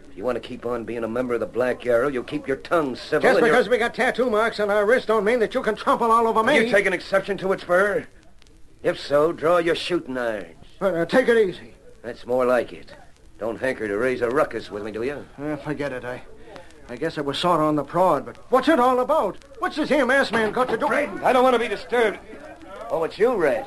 If 0.09 0.17
you 0.17 0.23
want 0.23 0.41
to 0.41 0.49
keep 0.49 0.65
on 0.65 0.85
being 0.85 1.03
a 1.03 1.09
member 1.09 1.35
of 1.35 1.41
the 1.41 1.47
Black 1.47 1.85
Arrow, 1.85 2.07
you'll 2.07 2.23
keep 2.23 2.47
your 2.47 2.59
tongue 2.59 2.95
civil 2.95 3.29
Just 3.29 3.41
your- 3.41 3.49
because 3.49 3.69
we 3.69 3.77
got 3.77 3.93
tattoo 3.93 4.31
marks 4.31 4.61
on 4.61 4.71
our 4.71 4.87
wrists 4.87 5.09
don't 5.09 5.25
mean 5.25 5.41
that 5.41 5.53
you 5.53 5.63
can 5.63 5.75
trample 5.75 6.13
all 6.13 6.29
over 6.29 6.45
me. 6.45 6.57
You 6.57 6.71
take 6.71 6.87
an 6.87 6.93
exception 6.93 7.37
to 7.39 7.53
it, 7.53 7.61
Spur? 7.61 8.07
If 8.83 8.99
so, 8.99 9.33
draw 9.33 9.59
your 9.59 9.75
shooting 9.75 10.17
irons. 10.17 10.65
Uh, 10.81 11.05
take 11.05 11.29
it 11.29 11.37
easy. 11.37 11.75
That's 12.03 12.27
more 12.27 12.47
like 12.47 12.73
it. 12.73 12.95
Don't 13.39 13.61
hanker 13.61 13.87
to 13.87 13.99
raise 13.99 14.23
a 14.23 14.31
ruckus 14.31 14.71
with 14.71 14.83
me, 14.83 14.91
do 14.91 15.03
you? 15.03 15.27
Uh, 15.39 15.57
forget 15.57 15.93
it. 15.93 16.05
I, 16.05 16.23
I 16.89 16.97
guess 16.97 17.19
I 17.19 17.21
was 17.21 17.39
sort 17.39 17.61
on 17.61 17.77
the 17.77 17.85
prod, 17.85 18.25
but 18.25 18.39
what's 18.51 18.69
it 18.69 18.81
all 18.81 19.01
about? 19.01 19.37
What's 19.59 19.77
this 19.77 19.91
here 19.91 20.07
masked 20.07 20.33
man 20.33 20.53
got 20.53 20.69
to 20.71 20.79
do? 20.79 20.87
Braden, 20.87 21.23
I 21.23 21.33
don't 21.33 21.43
want 21.43 21.55
to 21.55 21.59
be 21.59 21.69
disturbed. 21.69 22.19
Oh, 22.91 23.05
it's 23.05 23.19
you, 23.19 23.35
Red. 23.35 23.67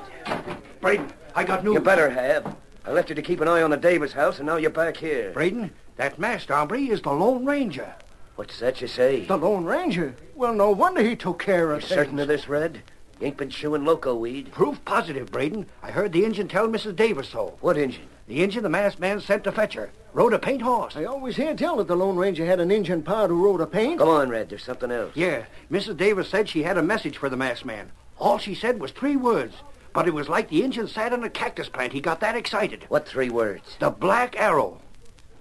Braden, 0.81 1.11
I 1.35 1.43
got 1.43 1.63
news. 1.63 1.75
You 1.75 1.79
better 1.79 2.09
have. 2.09 2.55
I 2.85 2.91
left 2.91 3.09
you 3.09 3.15
to 3.15 3.21
keep 3.21 3.39
an 3.39 3.47
eye 3.47 3.61
on 3.61 3.69
the 3.69 3.77
Davis 3.77 4.13
house, 4.13 4.39
and 4.39 4.47
now 4.47 4.57
you're 4.57 4.69
back 4.69 4.97
here. 4.97 5.31
Braden, 5.31 5.71
that 5.95 6.17
masked 6.19 6.49
hombre 6.49 6.79
is 6.79 7.01
the 7.01 7.11
Lone 7.11 7.45
Ranger. 7.45 7.93
What's 8.35 8.59
that 8.59 8.81
you 8.81 8.87
say? 8.87 9.25
The 9.25 9.37
Lone 9.37 9.63
Ranger? 9.63 10.15
Well, 10.35 10.53
no 10.53 10.71
wonder 10.71 11.01
he 11.03 11.15
took 11.15 11.39
care 11.39 11.71
of 11.71 11.81
You 11.81 11.85
of 11.85 11.89
certain 11.89 12.19
of 12.19 12.27
this, 12.27 12.49
Red? 12.49 12.81
You 13.23 13.27
ain't 13.27 13.37
been 13.37 13.49
chewing 13.49 13.85
loco 13.85 14.13
weed? 14.15 14.51
Proof 14.51 14.83
positive, 14.83 15.31
Braden. 15.31 15.65
I 15.81 15.91
heard 15.91 16.11
the 16.11 16.25
Injun 16.25 16.49
tell 16.49 16.67
Mrs. 16.67 16.97
Davis 16.97 17.29
so. 17.29 17.57
What 17.61 17.77
engine? 17.77 18.09
The 18.27 18.43
Injun 18.43 18.63
the 18.63 18.69
masked 18.69 18.99
man 18.99 19.21
sent 19.21 19.45
to 19.45 19.51
fetch 19.53 19.75
her. 19.75 19.91
Rode 20.11 20.33
a 20.33 20.39
paint 20.39 20.61
horse. 20.61 20.97
I 20.97 21.05
always 21.05 21.37
hear 21.37 21.55
tell 21.55 21.77
that 21.77 21.87
the 21.87 21.95
Lone 21.95 22.17
Ranger 22.17 22.45
had 22.45 22.59
an 22.59 22.69
Injun 22.69 23.01
pard 23.01 23.29
who 23.29 23.41
rode 23.41 23.61
a 23.61 23.65
paint. 23.65 23.99
Go 23.99 24.09
on, 24.09 24.27
Red. 24.27 24.49
There's 24.49 24.65
something 24.65 24.91
else. 24.91 25.13
Yeah, 25.15 25.45
Mrs. 25.71 25.95
Davis 25.95 26.27
said 26.27 26.49
she 26.49 26.63
had 26.63 26.77
a 26.77 26.83
message 26.83 27.17
for 27.17 27.29
the 27.29 27.37
masked 27.37 27.63
man. 27.63 27.93
All 28.19 28.39
she 28.39 28.53
said 28.53 28.81
was 28.81 28.91
three 28.91 29.15
words. 29.15 29.55
But 29.93 30.05
it 30.05 30.13
was 30.13 30.27
like 30.27 30.49
the 30.49 30.61
Injun 30.61 30.89
sat 30.89 31.13
on 31.13 31.23
a 31.23 31.29
cactus 31.29 31.69
plant. 31.69 31.93
He 31.93 32.01
got 32.01 32.19
that 32.19 32.35
excited. 32.35 32.83
What 32.89 33.07
three 33.07 33.29
words? 33.29 33.77
The 33.79 33.89
Black 33.89 34.37
Arrow. 34.37 34.81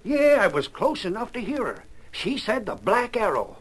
Yeah, 0.05 0.39
I 0.41 0.47
was 0.47 0.69
close 0.69 1.05
enough 1.05 1.33
to 1.33 1.41
hear 1.41 1.65
her. 1.65 1.85
She 2.13 2.39
said 2.39 2.65
the 2.65 2.77
Black 2.77 3.17
Arrow. 3.17 3.57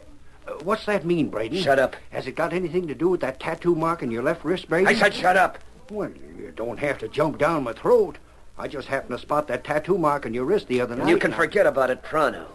What's 0.63 0.85
that 0.85 1.05
mean, 1.05 1.29
Braden? 1.29 1.61
Shut 1.61 1.79
up. 1.79 1.95
Has 2.11 2.27
it 2.27 2.35
got 2.35 2.53
anything 2.53 2.87
to 2.87 2.95
do 2.95 3.09
with 3.09 3.21
that 3.21 3.39
tattoo 3.39 3.75
mark 3.75 4.03
on 4.03 4.11
your 4.11 4.23
left 4.23 4.43
wrist, 4.43 4.69
Braden? 4.69 4.87
I 4.87 4.93
said 4.95 5.13
shut 5.13 5.37
up. 5.37 5.59
Well, 5.89 6.11
you 6.37 6.51
don't 6.55 6.79
have 6.79 6.97
to 6.99 7.07
jump 7.07 7.37
down 7.37 7.63
my 7.63 7.73
throat. 7.73 8.17
I 8.57 8.67
just 8.67 8.87
happened 8.87 9.17
to 9.17 9.21
spot 9.21 9.47
that 9.47 9.63
tattoo 9.63 9.97
mark 9.97 10.25
on 10.25 10.33
your 10.33 10.45
wrist 10.45 10.67
the 10.67 10.81
other 10.81 10.95
night. 10.95 11.09
You 11.09 11.17
can 11.17 11.33
forget 11.33 11.65
about 11.65 11.89
it 11.89 12.03
pronto. 12.03 12.47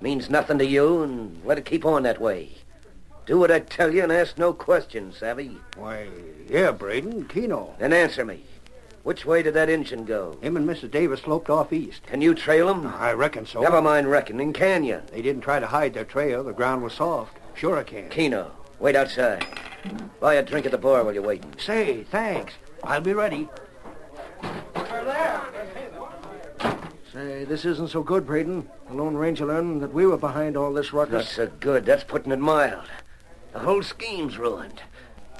Means 0.00 0.30
nothing 0.30 0.58
to 0.58 0.66
you, 0.66 1.02
and 1.02 1.44
let 1.44 1.58
it 1.58 1.64
keep 1.64 1.84
on 1.84 2.02
that 2.04 2.20
way. 2.20 2.50
Do 3.26 3.38
what 3.38 3.50
I 3.50 3.60
tell 3.60 3.92
you 3.92 4.02
and 4.02 4.12
ask 4.12 4.38
no 4.38 4.52
questions, 4.52 5.18
savvy? 5.18 5.58
Why, 5.76 6.08
yeah, 6.48 6.70
Braden, 6.70 7.26
Keno. 7.26 7.74
Then 7.78 7.92
answer 7.92 8.24
me. 8.24 8.44
Which 9.02 9.24
way 9.24 9.42
did 9.42 9.54
that 9.54 9.70
engine 9.70 10.04
go? 10.04 10.36
Him 10.42 10.56
and 10.56 10.68
Mrs. 10.68 10.90
Davis 10.90 11.20
sloped 11.22 11.48
off 11.48 11.72
east. 11.72 12.02
Can 12.06 12.20
you 12.20 12.34
trail 12.34 12.68
him? 12.68 12.86
I 12.86 13.12
reckon 13.12 13.46
so. 13.46 13.60
Never 13.62 13.80
mind 13.80 14.10
reckoning, 14.10 14.52
can 14.52 14.84
you? 14.84 15.00
They 15.12 15.22
didn't 15.22 15.42
try 15.42 15.60
to 15.60 15.66
hide 15.66 15.94
their 15.94 16.04
trail. 16.04 16.44
The 16.44 16.52
ground 16.52 16.82
was 16.82 16.92
soft. 16.94 17.36
Sure 17.54 17.76
I 17.78 17.84
can. 17.84 18.08
Keno, 18.10 18.52
wait 18.78 18.96
outside. 18.96 19.46
Buy 20.20 20.34
a 20.34 20.42
drink 20.42 20.66
at 20.66 20.72
the 20.72 20.78
bar 20.78 21.04
while 21.04 21.14
you're 21.14 21.22
waiting. 21.22 21.52
Say, 21.58 22.04
thanks. 22.04 22.52
I'll 22.84 23.00
be 23.00 23.14
ready. 23.14 23.48
Say, 27.12 27.44
this 27.44 27.64
isn't 27.64 27.88
so 27.90 28.02
good, 28.02 28.26
Braden. 28.26 28.68
The 28.88 28.94
Lone 28.94 29.14
Ranger 29.16 29.46
learned 29.46 29.80
that 29.82 29.94
we 29.94 30.06
were 30.06 30.18
behind 30.18 30.56
all 30.56 30.72
this 30.72 30.92
Not 30.92 31.10
ruckus. 31.10 31.30
so 31.30 31.46
good. 31.60 31.86
That's 31.86 32.04
putting 32.04 32.32
it 32.32 32.38
mild. 32.38 32.84
The 33.52 33.60
whole 33.60 33.82
scheme's 33.82 34.36
ruined. 34.38 34.82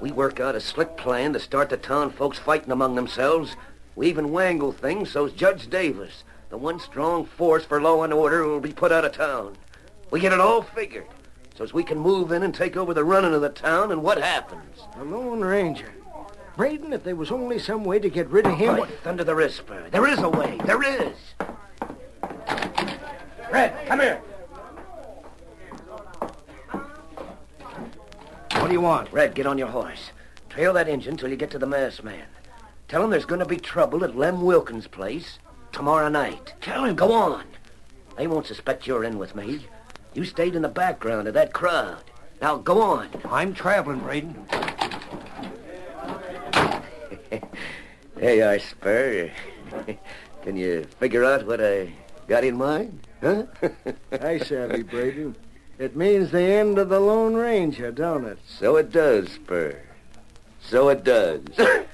We 0.00 0.12
work 0.12 0.38
out 0.38 0.54
a 0.54 0.60
slick 0.60 0.96
plan 0.96 1.32
to 1.32 1.40
start 1.40 1.70
the 1.70 1.76
town 1.76 2.10
folks 2.10 2.38
fighting 2.38 2.70
among 2.70 2.94
themselves. 2.94 3.56
We 3.96 4.06
even 4.06 4.30
wangle 4.30 4.70
things 4.70 5.10
so's 5.10 5.32
Judge 5.32 5.68
Davis, 5.68 6.22
the 6.50 6.56
one 6.56 6.78
strong 6.78 7.26
force 7.26 7.64
for 7.64 7.80
law 7.80 8.04
and 8.04 8.12
order, 8.12 8.46
will 8.46 8.60
be 8.60 8.72
put 8.72 8.92
out 8.92 9.04
of 9.04 9.12
town. 9.12 9.56
We 10.12 10.20
get 10.20 10.32
it 10.32 10.38
all 10.38 10.62
figured, 10.62 11.08
so's 11.56 11.74
we 11.74 11.82
can 11.82 11.98
move 11.98 12.30
in 12.30 12.44
and 12.44 12.54
take 12.54 12.76
over 12.76 12.94
the 12.94 13.04
running 13.04 13.34
of 13.34 13.40
the 13.40 13.48
town, 13.48 13.90
and 13.90 14.02
what 14.02 14.18
happens? 14.18 14.82
The 14.96 15.04
Lone 15.04 15.40
Ranger. 15.40 15.92
Braden, 16.56 16.92
if 16.92 17.02
there 17.02 17.16
was 17.16 17.32
only 17.32 17.58
some 17.58 17.84
way 17.84 17.98
to 17.98 18.08
get 18.08 18.28
rid 18.28 18.46
of 18.46 18.56
him... 18.56 18.76
By 18.76 18.86
thunder 18.86 19.24
the 19.24 19.34
wrist, 19.34 19.58
Spur. 19.58 19.90
There 19.90 20.06
is 20.06 20.18
a 20.20 20.28
way. 20.28 20.58
There 20.64 20.82
is. 20.82 21.16
Red, 23.50 23.86
come 23.86 24.00
here. 24.00 24.20
What 28.68 28.72
do 28.72 28.80
you 28.80 28.82
want? 28.82 29.10
Red, 29.14 29.34
get 29.34 29.46
on 29.46 29.56
your 29.56 29.68
horse. 29.68 30.10
Trail 30.50 30.74
that 30.74 30.90
engine 30.90 31.16
till 31.16 31.30
you 31.30 31.36
get 31.36 31.50
to 31.52 31.58
the 31.58 31.66
masked 31.66 32.04
man. 32.04 32.26
Tell 32.86 33.02
him 33.02 33.08
there's 33.08 33.24
going 33.24 33.38
to 33.38 33.46
be 33.46 33.56
trouble 33.56 34.04
at 34.04 34.14
Lem 34.14 34.42
Wilkins' 34.42 34.86
place 34.86 35.38
tomorrow 35.72 36.10
night. 36.10 36.52
Tell 36.60 36.84
him. 36.84 36.94
Go 36.94 37.10
on. 37.14 37.46
They 38.18 38.26
won't 38.26 38.46
suspect 38.46 38.86
you're 38.86 39.04
in 39.04 39.16
with 39.16 39.34
me. 39.34 39.64
You 40.12 40.26
stayed 40.26 40.54
in 40.54 40.60
the 40.60 40.68
background 40.68 41.28
of 41.28 41.32
that 41.32 41.54
crowd. 41.54 42.04
Now 42.42 42.58
go 42.58 42.82
on. 42.82 43.08
I'm 43.30 43.54
traveling, 43.54 44.00
Braden. 44.00 44.36
There 48.16 48.34
you 48.34 48.44
are, 48.44 48.58
Spur. 48.58 49.30
Can 50.42 50.58
you 50.58 50.84
figure 51.00 51.24
out 51.24 51.46
what 51.46 51.64
I 51.64 51.90
got 52.26 52.44
in 52.44 52.58
mind? 52.58 53.00
Huh? 53.22 53.44
I 54.12 54.36
savvy, 54.36 54.82
Braden. 54.82 55.36
It 55.78 55.94
means 55.94 56.32
the 56.32 56.42
end 56.42 56.76
of 56.78 56.88
the 56.88 56.98
Lone 56.98 57.34
Ranger, 57.34 57.92
don't 57.92 58.24
it? 58.24 58.38
so 58.46 58.76
it 58.76 58.90
does, 58.90 59.30
Spur. 59.30 59.80
So 60.60 60.88
it 60.88 61.04
does. 61.04 61.42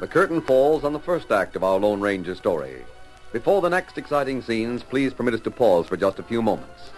The 0.00 0.06
curtain 0.06 0.40
falls 0.40 0.84
on 0.84 0.92
the 0.92 1.00
first 1.00 1.30
act 1.32 1.56
of 1.56 1.64
our 1.64 1.78
Lone 1.78 2.00
Ranger 2.00 2.34
story. 2.34 2.84
Before 3.32 3.60
the 3.60 3.68
next 3.68 3.98
exciting 3.98 4.40
scenes, 4.42 4.82
please 4.82 5.12
permit 5.12 5.34
us 5.34 5.40
to 5.40 5.50
pause 5.50 5.86
for 5.86 5.96
just 5.96 6.18
a 6.18 6.22
few 6.22 6.40
moments. 6.40 6.90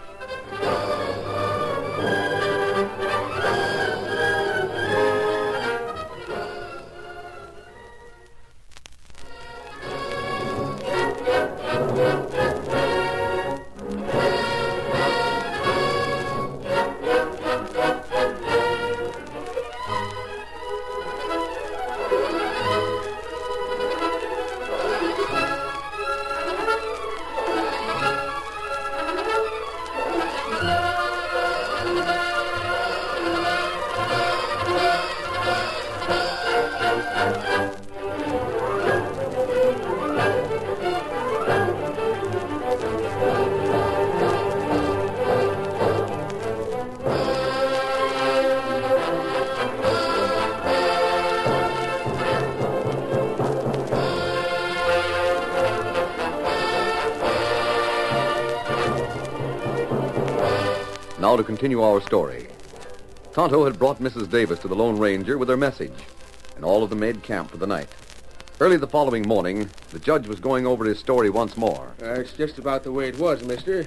Continue 61.61 61.83
our 61.83 62.00
story. 62.00 62.47
Tonto 63.35 63.67
had 63.67 63.79
brought 63.79 64.00
Mrs. 64.00 64.31
Davis 64.31 64.61
to 64.61 64.69
the 64.69 64.75
Lone 64.75 64.99
Ranger 64.99 65.37
with 65.37 65.50
her 65.50 65.59
message, 65.59 65.93
and 66.57 66.64
all 66.64 66.83
of 66.83 66.88
them 66.88 67.00
made 67.00 67.23
camp 67.23 67.50
for 67.50 67.59
the 67.59 67.67
night. 67.67 67.90
Early 68.61 68.79
the 68.79 68.87
following 68.87 69.29
morning, 69.29 69.69
the 69.90 69.99
judge 69.99 70.26
was 70.26 70.40
going 70.40 70.67
over 70.67 70.87
his 70.87 70.99
story 70.99 71.29
once 71.29 71.59
more. 71.59 71.93
Uh, 72.00 72.14
it's 72.14 72.33
just 72.33 72.57
about 72.57 72.83
the 72.83 72.93
way 72.93 73.09
it 73.09 73.19
was, 73.19 73.45
mister. 73.45 73.87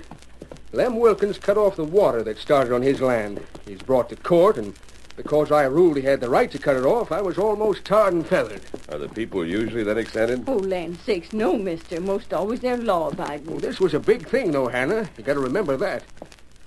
Lem 0.72 1.00
Wilkins 1.00 1.40
cut 1.40 1.58
off 1.58 1.76
the 1.76 1.84
water 1.84 2.22
that 2.22 2.38
started 2.38 2.76
on 2.76 2.84
his 2.84 3.02
land. 3.02 3.44
He's 3.66 3.82
brought 3.82 4.10
to 4.10 4.18
court, 4.18 4.58
and 4.58 4.78
because 5.18 5.52
I 5.52 5.64
ruled 5.64 5.98
he 5.98 6.04
had 6.04 6.22
the 6.22 6.30
right 6.30 6.52
to 6.52 6.60
cut 6.60 6.76
it 6.76 6.86
off, 6.86 7.12
I 7.12 7.22
was 7.22 7.40
almost 7.40 7.86
tarred 7.86 8.14
and 8.14 8.28
feathered. 8.28 8.62
Are 8.92 9.00
the 9.00 9.10
people 9.10 9.44
usually 9.44 9.82
that 9.82 9.98
excited? 9.98 10.44
Oh, 10.46 10.58
land 10.58 11.00
sakes, 11.04 11.34
no, 11.34 11.58
mister. 11.58 12.00
Most 12.00 12.36
always 12.36 12.60
they're 12.60 12.78
law-abiding. 12.78 13.48
Well, 13.48 13.58
this 13.58 13.80
was 13.80 13.96
a 13.96 14.00
big 14.00 14.28
thing, 14.28 14.52
though, 14.52 14.68
Hannah. 14.68 15.10
You 15.18 15.24
got 15.24 15.34
to 15.34 15.40
remember 15.40 15.76
that. 15.78 16.04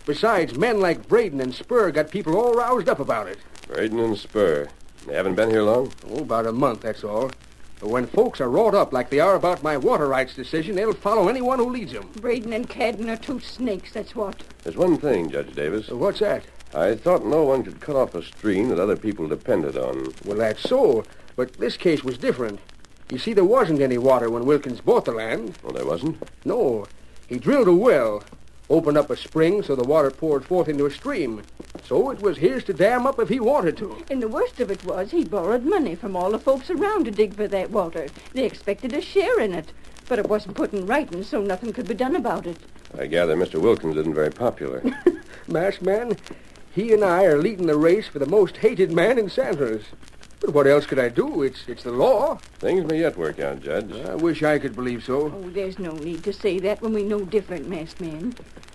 Besides, 0.06 0.56
men 0.56 0.78
like 0.78 1.08
Braden 1.08 1.40
and 1.40 1.52
Spur 1.52 1.90
got 1.90 2.12
people 2.12 2.36
all 2.36 2.54
roused 2.54 2.88
up 2.88 3.00
about 3.00 3.26
it. 3.26 3.38
Braden 3.66 3.98
and 3.98 4.16
Spur. 4.16 4.68
They 5.04 5.14
haven't 5.14 5.34
been 5.34 5.50
here 5.50 5.62
long? 5.62 5.92
Oh, 6.08 6.18
about 6.18 6.46
a 6.46 6.52
month, 6.52 6.82
that's 6.82 7.02
all. 7.02 7.32
But 7.80 7.90
when 7.90 8.06
folks 8.06 8.40
are 8.40 8.48
wrought 8.48 8.76
up 8.76 8.92
like 8.92 9.10
they 9.10 9.18
are 9.18 9.34
about 9.34 9.64
my 9.64 9.76
water 9.76 10.06
rights 10.06 10.36
decision, 10.36 10.76
they'll 10.76 10.92
follow 10.92 11.28
anyone 11.28 11.58
who 11.58 11.70
leads 11.70 11.92
them. 11.92 12.08
Braden 12.20 12.52
and 12.52 12.70
Cadden 12.70 13.08
are 13.08 13.16
two 13.16 13.40
snakes, 13.40 13.92
that's 13.92 14.14
what. 14.14 14.44
There's 14.62 14.76
one 14.76 14.96
thing, 14.96 15.28
Judge 15.28 15.52
Davis. 15.56 15.88
What's 15.88 16.20
that? 16.20 16.44
I 16.72 16.94
thought 16.94 17.26
no 17.26 17.42
one 17.42 17.64
could 17.64 17.80
cut 17.80 17.96
off 17.96 18.14
a 18.14 18.22
stream 18.22 18.68
that 18.68 18.78
other 18.78 18.96
people 18.96 19.26
depended 19.26 19.76
on. 19.76 20.12
Well, 20.24 20.38
that's 20.38 20.62
so. 20.62 21.04
But 21.34 21.54
this 21.54 21.76
case 21.76 22.04
was 22.04 22.16
different. 22.16 22.60
You 23.10 23.18
see, 23.18 23.32
there 23.32 23.44
wasn't 23.44 23.80
any 23.80 23.98
water 23.98 24.30
when 24.30 24.46
Wilkins 24.46 24.80
bought 24.80 25.04
the 25.04 25.12
land. 25.12 25.58
Well, 25.64 25.72
there 25.72 25.84
wasn't? 25.84 26.22
No. 26.44 26.86
He 27.26 27.38
drilled 27.38 27.66
a 27.66 27.74
well, 27.74 28.22
opened 28.68 28.98
up 28.98 29.10
a 29.10 29.16
spring 29.16 29.62
so 29.62 29.76
the 29.76 29.84
water 29.84 30.10
poured 30.10 30.44
forth 30.44 30.68
into 30.68 30.86
a 30.86 30.90
stream. 30.90 31.42
So 31.84 32.10
it 32.10 32.20
was 32.20 32.38
his 32.38 32.64
to 32.64 32.72
dam 32.72 33.06
up 33.06 33.18
if 33.18 33.28
he 33.28 33.40
wanted 33.40 33.76
to. 33.78 34.04
And 34.10 34.22
the 34.22 34.28
worst 34.28 34.60
of 34.60 34.70
it 34.70 34.84
was 34.84 35.10
he 35.10 35.24
borrowed 35.24 35.64
money 35.64 35.94
from 35.94 36.16
all 36.16 36.30
the 36.30 36.38
folks 36.38 36.70
around 36.70 37.04
to 37.04 37.10
dig 37.10 37.34
for 37.34 37.46
that 37.48 37.70
water. 37.70 38.06
They 38.32 38.44
expected 38.44 38.92
a 38.92 39.00
share 39.00 39.40
in 39.40 39.54
it. 39.54 39.72
But 40.08 40.18
it 40.20 40.28
wasn't 40.28 40.56
put 40.56 40.72
in 40.72 40.86
writing, 40.86 41.24
so 41.24 41.40
nothing 41.42 41.72
could 41.72 41.88
be 41.88 41.94
done 41.94 42.14
about 42.14 42.46
it. 42.46 42.58
I 42.96 43.06
gather 43.06 43.36
Mr. 43.36 43.60
Wilkins 43.60 43.96
isn't 43.96 44.14
very 44.14 44.30
popular. 44.30 44.82
Masked 45.48 45.82
man, 45.82 46.16
he 46.72 46.92
and 46.92 47.02
I 47.04 47.24
are 47.24 47.38
leading 47.38 47.66
the 47.66 47.76
race 47.76 48.06
for 48.06 48.18
the 48.18 48.26
most 48.26 48.58
hated 48.58 48.92
man 48.92 49.18
in 49.18 49.28
Santos. 49.28 49.82
But 50.40 50.52
what 50.54 50.66
else 50.66 50.86
could 50.86 50.98
I 50.98 51.08
do? 51.08 51.42
It's 51.42 51.66
it's 51.66 51.82
the 51.82 51.90
law. 51.90 52.36
Things 52.58 52.84
may 52.86 53.00
yet 53.00 53.16
work 53.16 53.40
out, 53.40 53.62
Judge. 53.62 53.92
I 53.92 54.14
wish 54.14 54.42
I 54.42 54.58
could 54.58 54.74
believe 54.74 55.02
so. 55.04 55.32
Oh, 55.34 55.50
there's 55.50 55.78
no 55.78 55.92
need 55.92 56.22
to 56.24 56.32
say 56.32 56.58
that 56.60 56.82
when 56.82 56.92
we 56.92 57.02
know 57.02 57.24
different, 57.24 57.68
masked 57.68 58.00
man. 58.00 58.34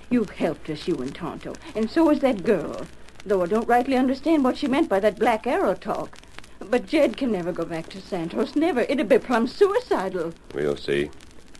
You've 0.10 0.32
helped 0.32 0.70
us, 0.70 0.88
you 0.88 0.96
and 0.98 1.16
Tonto, 1.16 1.54
and 1.76 1.90
so 1.90 2.10
has 2.10 2.20
that 2.20 2.44
girl. 2.44 2.86
Though 3.26 3.44
I 3.44 3.46
don't 3.46 3.68
rightly 3.68 3.96
understand 3.96 4.44
what 4.44 4.58
she 4.58 4.68
meant 4.68 4.90
by 4.90 5.00
that 5.00 5.20
black 5.20 5.46
arrow 5.46 5.76
talk. 5.76 6.18
But 6.60 6.88
Jed 6.88 7.18
can 7.18 7.32
never 7.32 7.52
go 7.52 7.66
back 7.66 7.90
to 7.90 8.02
Santos. 8.02 8.56
Never. 8.56 8.82
It'd 8.82 9.08
be 9.08 9.20
plumb 9.20 9.48
suicidal. 9.48 10.34
We'll 10.54 10.78
see. 10.78 11.10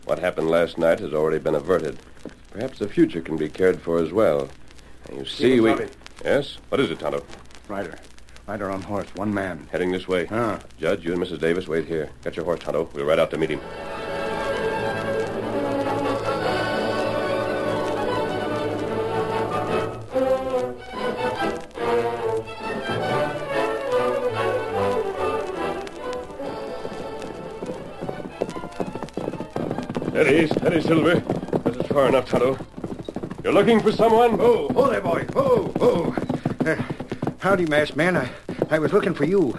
What 0.04 0.18
happened 0.18 0.50
last 0.50 0.78
night 0.78 0.98
has 0.98 1.14
already 1.14 1.38
been 1.38 1.54
averted. 1.54 1.98
Perhaps 2.50 2.80
the 2.80 2.88
future 2.88 3.20
can 3.20 3.36
be 3.36 3.48
cared 3.48 3.80
for 3.80 3.98
as 3.98 4.12
well. 4.12 4.48
You 5.12 5.24
see, 5.24 5.60
we. 5.60 5.70
Bobby. 5.70 5.88
Yes? 6.24 6.58
What 6.68 6.80
is 6.80 6.90
it, 6.90 6.98
Tonto? 6.98 7.24
Rider. 7.68 7.98
Rider 8.46 8.70
on 8.70 8.82
horse, 8.82 9.06
one 9.14 9.32
man. 9.32 9.68
Heading 9.70 9.92
this 9.92 10.08
way. 10.08 10.26
Ah. 10.30 10.58
Judge, 10.78 11.04
you 11.04 11.12
and 11.12 11.22
Mrs. 11.22 11.38
Davis 11.38 11.68
wait 11.68 11.86
here. 11.86 12.10
Get 12.24 12.34
your 12.34 12.44
horse, 12.44 12.58
Tonto. 12.60 12.88
We'll 12.92 13.06
ride 13.06 13.20
out 13.20 13.30
to 13.30 13.38
meet 13.38 13.50
him. 13.50 13.60
Steady, 30.08 30.46
steady, 30.48 30.80
Silver. 30.82 31.20
This 31.64 31.76
is 31.76 31.86
far 31.86 32.08
enough, 32.08 32.28
Tonto. 32.28 32.58
You're 33.44 33.52
looking 33.52 33.80
for 33.80 33.92
someone? 33.92 34.36
Oh, 34.40 34.68
oh 34.74 34.90
there, 34.90 35.00
boy. 35.00 35.26
Oh, 35.36 35.72
oh. 35.80 36.21
Howdy, 37.42 37.66
masked 37.66 37.96
man. 37.96 38.16
I, 38.16 38.30
I 38.70 38.78
was 38.78 38.92
looking 38.92 39.14
for 39.14 39.24
you. 39.24 39.58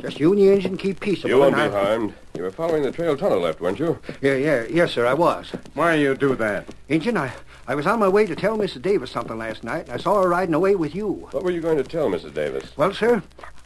Just 0.00 0.18
you 0.18 0.32
and 0.32 0.40
the 0.42 0.50
engine 0.50 0.76
keep 0.76 0.98
peaceable. 0.98 1.30
You 1.30 1.38
won't 1.38 1.54
be 1.54 1.60
I- 1.60 1.68
harmed. 1.68 2.12
You 2.34 2.42
were 2.42 2.50
following 2.50 2.82
the 2.82 2.90
trail 2.90 3.16
Tonto 3.16 3.38
left, 3.38 3.60
weren't 3.60 3.78
you? 3.78 4.00
Yeah, 4.20 4.34
yeah, 4.34 4.64
yes, 4.68 4.90
sir, 4.90 5.06
I 5.06 5.14
was. 5.14 5.52
Why 5.74 5.94
you 5.94 6.16
do 6.16 6.34
that? 6.34 6.66
Engine, 6.88 7.16
I, 7.16 7.30
I 7.68 7.76
was 7.76 7.86
on 7.86 8.00
my 8.00 8.08
way 8.08 8.26
to 8.26 8.34
tell 8.34 8.58
Mrs. 8.58 8.82
Davis 8.82 9.12
something 9.12 9.38
last 9.38 9.62
night, 9.62 9.84
and 9.84 9.92
I 9.92 9.96
saw 9.98 10.20
her 10.20 10.28
riding 10.28 10.54
away 10.54 10.74
with 10.74 10.92
you. 10.92 11.28
What 11.30 11.44
were 11.44 11.52
you 11.52 11.60
going 11.60 11.76
to 11.76 11.84
tell 11.84 12.08
Mrs. 12.10 12.34
Davis? 12.34 12.76
Well, 12.76 12.92
sir, 12.92 13.22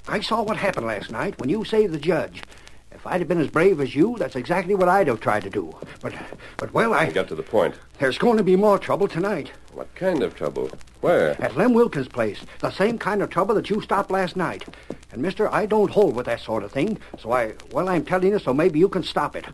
I 0.08 0.20
saw 0.20 0.42
what 0.42 0.58
happened 0.58 0.86
last 0.86 1.10
night 1.10 1.40
when 1.40 1.48
you 1.48 1.64
saved 1.64 1.94
the 1.94 1.98
judge. 1.98 2.42
If 3.04 3.12
I'd 3.12 3.20
have 3.20 3.28
been 3.28 3.40
as 3.42 3.50
brave 3.50 3.82
as 3.82 3.94
you, 3.94 4.16
that's 4.18 4.34
exactly 4.34 4.74
what 4.74 4.88
I'd 4.88 5.08
have 5.08 5.20
tried 5.20 5.42
to 5.42 5.50
do. 5.50 5.76
But, 6.00 6.14
but 6.56 6.72
well, 6.72 6.94
I... 6.94 7.10
Get 7.10 7.28
to 7.28 7.34
the 7.34 7.42
point. 7.42 7.74
There's 7.98 8.16
going 8.16 8.38
to 8.38 8.42
be 8.42 8.56
more 8.56 8.78
trouble 8.78 9.08
tonight. 9.08 9.52
What 9.74 9.94
kind 9.94 10.22
of 10.22 10.34
trouble? 10.34 10.70
Where? 11.02 11.38
At 11.42 11.54
Lem 11.54 11.74
Wilkins' 11.74 12.08
place. 12.08 12.40
The 12.60 12.70
same 12.70 12.96
kind 12.96 13.20
of 13.20 13.28
trouble 13.28 13.56
that 13.56 13.68
you 13.68 13.82
stopped 13.82 14.10
last 14.10 14.36
night. 14.36 14.64
And, 15.12 15.20
mister, 15.20 15.52
I 15.52 15.66
don't 15.66 15.90
hold 15.90 16.16
with 16.16 16.24
that 16.24 16.40
sort 16.40 16.62
of 16.62 16.72
thing, 16.72 16.96
so 17.18 17.32
I... 17.32 17.52
Well, 17.72 17.90
I'm 17.90 18.06
telling 18.06 18.28
you 18.28 18.38
so 18.38 18.54
maybe 18.54 18.78
you 18.78 18.88
can 18.88 19.02
stop 19.02 19.36
it. 19.36 19.44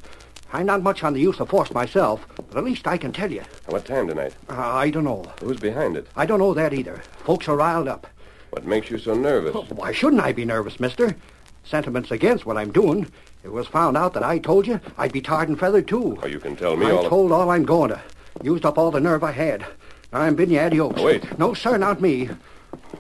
I'm 0.53 0.67
not 0.67 0.85
much 0.85 1.03
on 1.03 1.15
the 1.15 1.21
use 1.21 1.41
of 1.41 1.49
force 1.49 1.73
myself, 1.73 2.25
but 2.37 2.57
at 2.57 2.63
least 2.63 2.87
I 2.87 2.99
can 2.99 3.11
tell 3.11 3.33
you. 3.33 3.43
What 3.67 3.85
time 3.85 4.07
tonight? 4.07 4.37
Uh, 4.49 4.61
I 4.61 4.91
don't 4.91 5.03
know. 5.03 5.25
Who's 5.41 5.59
behind 5.59 5.97
it? 5.97 6.07
I 6.15 6.25
don't 6.25 6.39
know 6.39 6.55
that 6.55 6.73
either. 6.73 7.03
Folks 7.25 7.49
are 7.49 7.57
riled 7.57 7.89
up. 7.89 8.07
What 8.51 8.65
makes 8.65 8.93
you 8.93 8.99
so 8.99 9.15
nervous? 9.15 9.57
Why 9.71 9.91
shouldn't 9.91 10.23
I 10.23 10.31
be 10.33 10.45
nervous, 10.45 10.79
mister? 10.79 11.17
Sentiments 11.65 12.11
against 12.11 12.47
what 12.47 12.57
I'm 12.57 12.73
doing. 12.73 13.03
If 13.41 13.45
it 13.47 13.53
was 13.53 13.67
found 13.67 13.97
out 13.97 14.13
that 14.15 14.23
I 14.23 14.39
told 14.39 14.67
you, 14.67 14.81
I'd 14.99 15.13
be 15.13 15.21
tarred 15.21 15.49
and 15.49 15.59
feathered, 15.59 15.89
too. 15.89 16.19
Oh, 16.23 16.27
you 16.27 16.39
can 16.41 16.57
tell 16.57 16.77
me 16.77 16.87
I 16.87 16.91
all 16.91 17.05
of- 17.05 17.09
told 17.09 17.33
all 17.33 17.51
I'm 17.51 17.65
going 17.65 17.91
to. 17.91 18.01
Used 18.43 18.65
up 18.65 18.79
all 18.79 18.91
the 18.91 19.01
nerve 19.01 19.23
I 19.25 19.33
had. 19.33 19.65
I'm 20.13 20.35
bidding 20.35 20.55
you 20.55 20.61
adios. 20.61 20.95
Oh, 20.97 21.05
wait. 21.05 21.39
No, 21.39 21.55
sir, 21.55 21.77
not 21.79 22.01
me. 22.01 22.29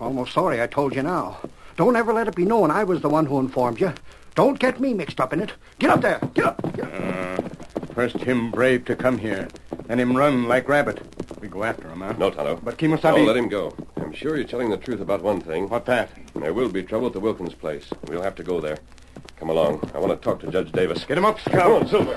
Almost 0.01 0.33
sorry 0.33 0.63
I 0.63 0.67
told 0.67 0.95
you 0.95 1.03
now. 1.03 1.39
Don't 1.77 1.97
ever 1.97 2.13
let 2.13 2.29
it 2.29 2.37
be 2.37 2.45
known 2.45 2.71
I 2.71 2.85
was 2.85 3.01
the 3.01 3.09
one 3.09 3.27
who 3.27 3.39
informed 3.41 3.81
you. 3.81 3.93
Don't 4.35 4.59
get 4.59 4.81
me 4.81 4.95
mixed 4.95 5.19
up 5.21 5.33
in 5.33 5.41
it. 5.41 5.53
Get 5.79 5.91
up 5.91 6.01
there. 6.03 6.21
Get 6.35 6.45
up. 6.45 6.75
Get 6.77 6.85
up. 6.85 6.95
Uh, 6.95 7.43
first 7.95 8.17
him 8.19 8.51
brave 8.51 8.85
to 8.85 8.95
come 8.97 9.19
here, 9.19 9.49
then 9.87 9.99
him 9.99 10.17
run 10.17 10.47
like 10.47 10.69
rabbit. 10.69 11.01
We 11.41 11.49
go 11.49 11.65
after 11.65 11.89
him, 11.89 12.01
huh? 12.01 12.15
No, 12.19 12.31
Tonto. 12.31 12.61
But 12.63 12.77
Kimosabe... 12.79 13.17
Don't 13.17 13.27
let 13.27 13.37
him 13.37 13.49
go. 13.49 13.75
I'm 14.11 14.17
sure 14.17 14.35
you're 14.35 14.45
telling 14.45 14.71
the 14.71 14.77
truth 14.77 15.01
about 15.01 15.23
one 15.23 15.41
thing. 15.41 15.69
What 15.69 15.87
that? 15.87 16.11
There 16.35 16.53
will 16.53 16.69
be 16.69 16.83
trouble 16.83 17.07
at 17.07 17.13
the 17.13 17.21
Wilkins 17.21 17.55
place. 17.55 17.89
We'll 18.09 18.25
have 18.25 18.35
to 18.35 18.43
go 18.43 18.61
there. 18.61 18.77
Come 19.37 19.51
along. 19.51 19.89
I 19.95 20.01
want 20.01 20.11
to 20.11 20.17
talk 20.17 20.41
to 20.41 20.51
Judge 20.51 20.73
Davis. 20.73 21.05
Get 21.05 21.17
him 21.17 21.25
up, 21.25 21.39
Scout. 21.39 21.63
Come 21.63 21.73
on, 21.75 21.87
Silver. 21.87 22.17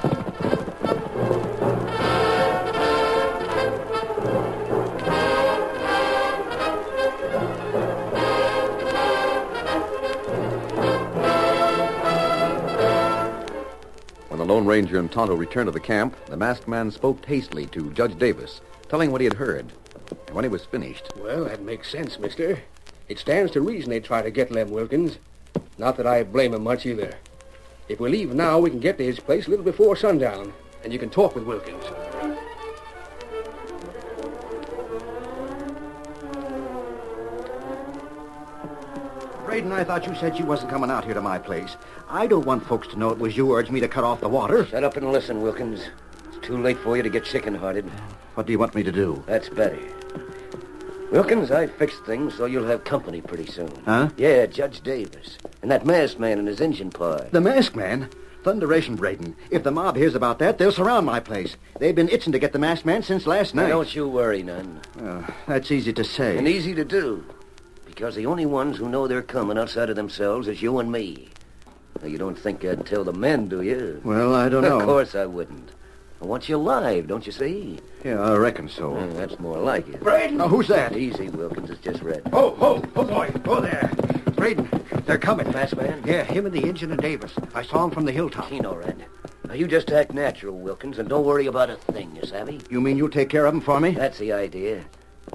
When 14.30 14.40
the 14.40 14.46
Lone 14.46 14.66
Ranger 14.66 14.98
and 14.98 15.12
Tonto 15.12 15.36
returned 15.36 15.68
to 15.68 15.72
the 15.72 15.80
camp, 15.80 16.16
the 16.26 16.38
masked 16.38 16.68
man 16.68 16.90
spoke 16.90 17.24
hastily 17.24 17.68
to 17.68 17.92
Judge 17.92 18.18
Davis, 18.18 18.62
telling 18.90 19.12
what 19.12 19.22
he 19.22 19.26
had 19.26 19.36
heard. 19.36 19.72
And 20.28 20.36
when 20.36 20.44
he 20.44 20.50
was 20.50 20.66
finished, 20.66 21.12
Well, 21.18 21.46
that 21.46 21.62
makes 21.62 21.90
sense, 21.90 22.20
mister. 22.20 22.60
It 23.10 23.20
stands 23.20 23.52
to 23.52 23.62
reason 23.62 23.90
they 23.90 24.00
try 24.00 24.22
to 24.22 24.32
get 24.32 24.52
Lem 24.52 24.72
Wilkins. 24.72 25.18
Not 25.78 25.98
that 25.98 26.08
I 26.08 26.24
blame 26.24 26.54
him 26.54 26.64
much 26.64 26.86
either. 26.86 27.16
If 27.90 28.00
we 28.00 28.10
leave 28.10 28.34
now, 28.34 28.60
we 28.60 28.70
can 28.70 28.80
get 28.80 28.98
to 28.98 29.04
his 29.04 29.20
place 29.20 29.48
a 29.48 29.50
little 29.50 29.66
before 29.66 29.96
sundown, 29.96 30.54
and 30.84 30.94
you 30.94 31.00
can 31.00 31.10
talk 31.10 31.36
with 31.36 31.44
Wilkins. 31.44 31.84
Braden, 39.46 39.72
I 39.72 39.84
thought 39.84 40.08
you 40.08 40.16
said 40.16 40.36
she 40.36 40.44
wasn't 40.44 40.72
coming 40.72 40.90
out 40.90 41.06
here 41.06 41.14
to 41.14 41.22
my 41.22 41.38
place. 41.38 41.76
I 42.10 42.26
don't 42.26 42.46
want 42.46 42.66
folks 42.66 42.88
to 42.88 42.98
know 42.98 43.10
it 43.10 43.20
was 43.20 43.38
you 43.38 43.54
urged 43.54 43.72
me 43.72 43.80
to 43.82 43.88
cut 43.88 44.04
off 44.04 44.22
the 44.22 44.30
water. 44.30 44.66
Shut 44.66 44.84
up 44.84 44.96
and 44.98 45.12
listen, 45.12 45.42
Wilkins. 45.42 45.82
Too 46.44 46.58
late 46.62 46.78
for 46.80 46.98
you 46.98 47.04
to 47.04 47.10
get 47.10 47.24
chicken-hearted. 47.26 47.86
What 48.36 48.46
do 48.46 48.52
you 48.52 48.60
want 48.60 48.76
me 48.76 48.84
to 48.84 48.92
do? 48.92 49.24
That's 49.26 49.50
better. 49.50 49.80
Wilkins, 51.12 51.52
I 51.52 51.68
fixed 51.68 52.04
things 52.06 52.34
so 52.36 52.46
you'll 52.46 52.68
have 52.68 52.84
company 52.84 53.22
pretty 53.22 53.46
soon. 53.46 53.72
Huh? 53.86 54.10
Yeah, 54.18 54.46
Judge 54.48 54.82
Davis. 54.82 55.38
And 55.62 55.72
that 55.72 55.86
masked 55.86 56.20
man 56.20 56.40
and 56.40 56.48
his 56.48 56.60
engine 56.60 56.90
pie. 56.90 57.30
The 57.32 57.40
masked 57.40 57.76
man? 57.76 58.10
Thunderation, 58.44 58.98
Braden. 58.98 59.36
If 59.52 59.64
the 59.64 59.72
mob 59.72 59.96
hears 59.96 60.16
about 60.16 60.40
that, 60.40 60.58
they'll 60.58 60.72
surround 60.74 61.06
my 61.06 61.22
place. 61.22 61.56
They've 61.80 61.96
been 61.96 62.10
itching 62.10 62.34
to 62.34 62.40
get 62.40 62.52
the 62.52 62.60
masked 62.60 62.86
man 62.86 63.04
since 63.04 63.26
last 63.26 63.56
Now, 63.56 63.62
night. 63.64 63.70
don't 63.70 63.96
you 63.96 64.10
worry 64.10 64.44
none. 64.44 64.82
Uh, 65.02 65.26
that's 65.48 65.72
easy 65.72 65.94
to 65.94 66.04
say. 66.04 66.38
And 66.38 66.48
easy 66.48 66.74
to 66.76 66.84
do. 66.84 67.24
Because 67.86 68.16
the 68.16 68.26
only 68.26 68.46
ones 68.46 68.76
who 68.78 68.90
know 68.90 69.08
they're 69.08 69.22
coming 69.22 69.58
outside 69.58 69.90
of 69.90 69.96
themselves 69.96 70.48
is 70.50 70.62
you 70.62 70.80
and 70.80 70.92
me. 70.92 71.30
Now, 72.02 72.08
you 72.10 72.18
don't 72.18 72.38
think 72.38 72.66
I'd 72.66 72.86
tell 72.86 73.06
the 73.06 73.14
men, 73.14 73.48
do 73.48 73.62
you? 73.62 74.02
Well, 74.04 74.36
I 74.36 74.50
don't 74.50 74.64
know. 74.64 74.80
Of 74.80 74.86
course 74.88 75.16
I 75.16 75.26
wouldn't. 75.26 75.70
I 76.24 76.26
want 76.26 76.48
you 76.48 76.56
alive, 76.56 77.08
don't 77.08 77.26
you 77.26 77.34
see? 77.34 77.80
Yeah, 78.06 78.22
I 78.22 78.38
reckon 78.38 78.70
so. 78.70 78.96
That's 79.16 79.38
more 79.40 79.58
like 79.58 79.90
it. 79.90 80.00
Braden! 80.00 80.38
Now, 80.38 80.48
who's 80.48 80.70
that? 80.70 80.96
Easy, 80.96 81.28
Wilkins. 81.28 81.70
It's 81.70 81.82
just 81.82 82.02
Red. 82.02 82.22
Oh, 82.32 82.56
oh, 82.62 82.82
oh, 82.96 83.04
boy. 83.04 83.30
Oh, 83.44 83.60
there. 83.60 83.92
Braden, 84.38 84.70
they're 85.06 85.18
coming. 85.18 85.52
Fast 85.52 85.76
man? 85.76 86.02
Yeah, 86.06 86.24
him 86.24 86.46
and 86.46 86.56
the 86.56 86.64
engine 86.64 86.94
and 86.94 87.02
Davis. 87.02 87.34
I 87.54 87.62
saw 87.62 87.84
him 87.84 87.92
from 87.92 88.06
the 88.06 88.14
hilltop. 88.14 88.48
Keno, 88.48 88.74
Red. 88.74 89.04
Now, 89.46 89.54
you 89.54 89.68
just 89.68 89.92
act 89.92 90.14
natural, 90.14 90.58
Wilkins, 90.58 90.98
and 90.98 91.10
don't 91.10 91.26
worry 91.26 91.48
about 91.48 91.70
a 91.70 91.76
thing, 91.76 92.16
you 92.16 92.26
savvy? 92.26 92.62
You 92.70 92.80
mean 92.80 92.96
you'll 92.96 93.10
take 93.10 93.28
care 93.28 93.46
of 93.46 93.54
him 93.54 93.60
for 93.60 93.82
me? 93.82 93.92
That's 93.92 94.20
the 94.20 94.32
idea. 94.32 94.86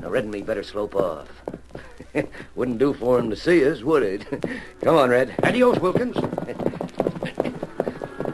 Now, 0.01 0.09
Red 0.09 0.25
and 0.25 0.33
me 0.33 0.41
better 0.41 0.63
slope 0.63 0.95
off. 0.95 1.29
Wouldn't 2.55 2.79
do 2.79 2.95
for 2.95 3.19
him 3.19 3.29
to 3.29 3.37
see 3.37 3.63
us, 3.71 3.83
would 3.83 4.03
it? 4.03 4.27
Come 4.81 4.97
on, 4.97 5.11
Red. 5.11 5.35
Adios, 5.43 5.81
Wilkins. 5.81 6.17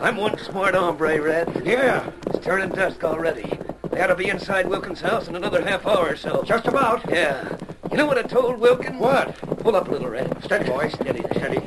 I'm 0.00 0.18
one 0.18 0.38
smart 0.38 0.74
hombre, 0.74 1.20
Red. 1.20 1.62
Yeah. 1.64 2.10
Turning 2.44 2.68
dusk 2.68 3.02
already. 3.04 3.58
They 3.90 4.02
ought 4.02 4.08
to 4.08 4.14
be 4.14 4.28
inside 4.28 4.68
Wilkins' 4.68 5.00
house 5.00 5.28
in 5.28 5.34
another 5.34 5.62
half 5.64 5.86
hour 5.86 6.10
or 6.10 6.16
so. 6.16 6.42
Just 6.42 6.66
about. 6.66 7.02
Yeah. 7.08 7.56
You 7.90 7.96
know 7.96 8.04
what 8.04 8.18
I 8.18 8.22
told 8.22 8.60
Wilkins? 8.60 9.00
What? 9.00 9.34
Pull 9.60 9.74
up 9.74 9.88
a 9.88 9.90
little, 9.90 10.10
Red. 10.10 10.44
Steady, 10.44 10.68
boy. 10.68 10.90
Steady, 10.90 11.22
steady. 11.30 11.62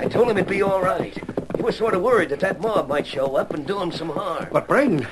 I 0.00 0.06
told 0.06 0.30
him 0.30 0.38
it'd 0.38 0.48
be 0.48 0.62
all 0.62 0.80
right. 0.80 1.14
He 1.54 1.60
was 1.60 1.76
sort 1.76 1.92
of 1.92 2.00
worried 2.00 2.30
that 2.30 2.40
that 2.40 2.62
mob 2.62 2.88
might 2.88 3.06
show 3.06 3.36
up 3.36 3.52
and 3.52 3.66
do 3.66 3.78
him 3.78 3.92
some 3.92 4.08
harm. 4.08 4.48
But, 4.50 4.66
Braden, 4.66 5.06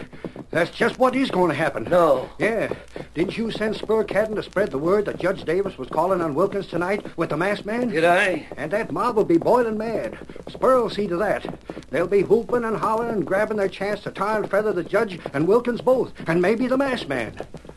that's 0.50 0.70
just 0.70 0.98
what 0.98 1.14
is 1.14 1.30
going 1.30 1.50
to 1.50 1.56
happen. 1.56 1.84
No. 1.84 2.28
Yeah. 2.38 2.72
Didn't 3.14 3.38
you 3.38 3.50
send 3.50 3.76
Spur 3.76 4.04
Cadden 4.04 4.34
to 4.34 4.42
spread 4.42 4.70
the 4.70 4.78
word 4.78 5.04
that 5.04 5.20
Judge 5.20 5.44
Davis 5.44 5.78
was 5.78 5.88
calling 5.88 6.20
on 6.20 6.34
Wilkins 6.34 6.66
tonight 6.66 7.06
with 7.16 7.30
the 7.30 7.36
masked 7.36 7.66
man? 7.66 7.88
Did 7.88 8.04
I? 8.04 8.48
And 8.56 8.70
that 8.72 8.90
mob 8.90 9.16
will 9.16 9.24
be 9.24 9.38
boiling 9.38 9.78
mad. 9.78 10.18
Spur 10.48 10.80
will 10.80 10.90
see 10.90 11.06
to 11.06 11.16
that. 11.18 11.46
They'll 11.90 12.08
be 12.08 12.22
whooping 12.22 12.64
and 12.64 12.76
hollering 12.76 13.14
and 13.14 13.26
grabbing 13.26 13.58
their 13.58 13.68
chance 13.68 14.00
to 14.00 14.10
tar 14.10 14.38
and 14.40 14.50
feather 14.50 14.72
the 14.72 14.84
judge 14.84 15.20
and 15.32 15.46
Wilkins 15.46 15.80
both, 15.80 16.12
and 16.26 16.42
maybe 16.42 16.66
the 16.66 16.76
masked 16.76 17.08
man. 17.08 17.34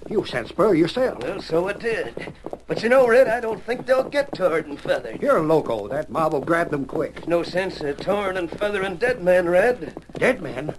You 0.09 0.25
sent 0.25 0.49
Spur 0.49 0.73
yourself. 0.73 1.23
Well, 1.23 1.41
so 1.41 1.67
it 1.67 1.79
did. 1.79 2.33
But 2.67 2.83
you 2.83 2.89
know, 2.89 3.07
Red, 3.07 3.27
I 3.27 3.39
don't 3.39 3.63
think 3.63 3.85
they'll 3.85 4.09
get 4.09 4.33
tarred 4.33 4.67
and 4.67 4.79
feathered. 4.79 5.21
You're 5.21 5.37
a 5.37 5.43
loco. 5.43 5.87
That 5.87 6.09
mob 6.09 6.33
will 6.33 6.41
grab 6.41 6.71
them 6.71 6.85
quick. 6.85 7.15
There's 7.15 7.27
no 7.27 7.43
sense 7.43 7.81
of 7.81 7.97
tarring 7.97 8.37
and 8.37 8.49
feathering 8.49 8.97
dead 8.97 9.23
men, 9.23 9.47
Red. 9.47 9.95
Dead 10.17 10.41
men? 10.41 10.73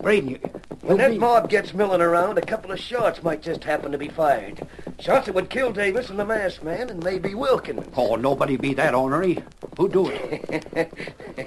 Braden, 0.00 0.30
you... 0.30 0.38
When 0.82 0.98
that 0.98 1.16
mob 1.16 1.48
gets 1.48 1.72
milling 1.72 2.00
around, 2.00 2.38
a 2.38 2.42
couple 2.42 2.72
of 2.72 2.80
shots 2.80 3.22
might 3.22 3.40
just 3.40 3.62
happen 3.62 3.92
to 3.92 3.98
be 3.98 4.08
fired. 4.08 4.66
Shots 4.98 5.26
that 5.26 5.34
would 5.34 5.48
kill 5.48 5.72
Davis 5.72 6.10
and 6.10 6.18
the 6.18 6.24
masked 6.24 6.64
man 6.64 6.90
and 6.90 7.02
maybe 7.04 7.36
Wilkins. 7.36 7.86
Oh, 7.96 8.16
nobody 8.16 8.56
be 8.56 8.74
that 8.74 8.92
ornery. 8.92 9.44
Who 9.78 9.88
do 9.88 10.08
it? 10.08 10.92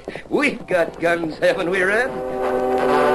We've 0.30 0.66
got 0.66 1.02
guns, 1.02 1.38
haven't 1.40 1.70
we, 1.70 1.84
Red? 1.84 3.15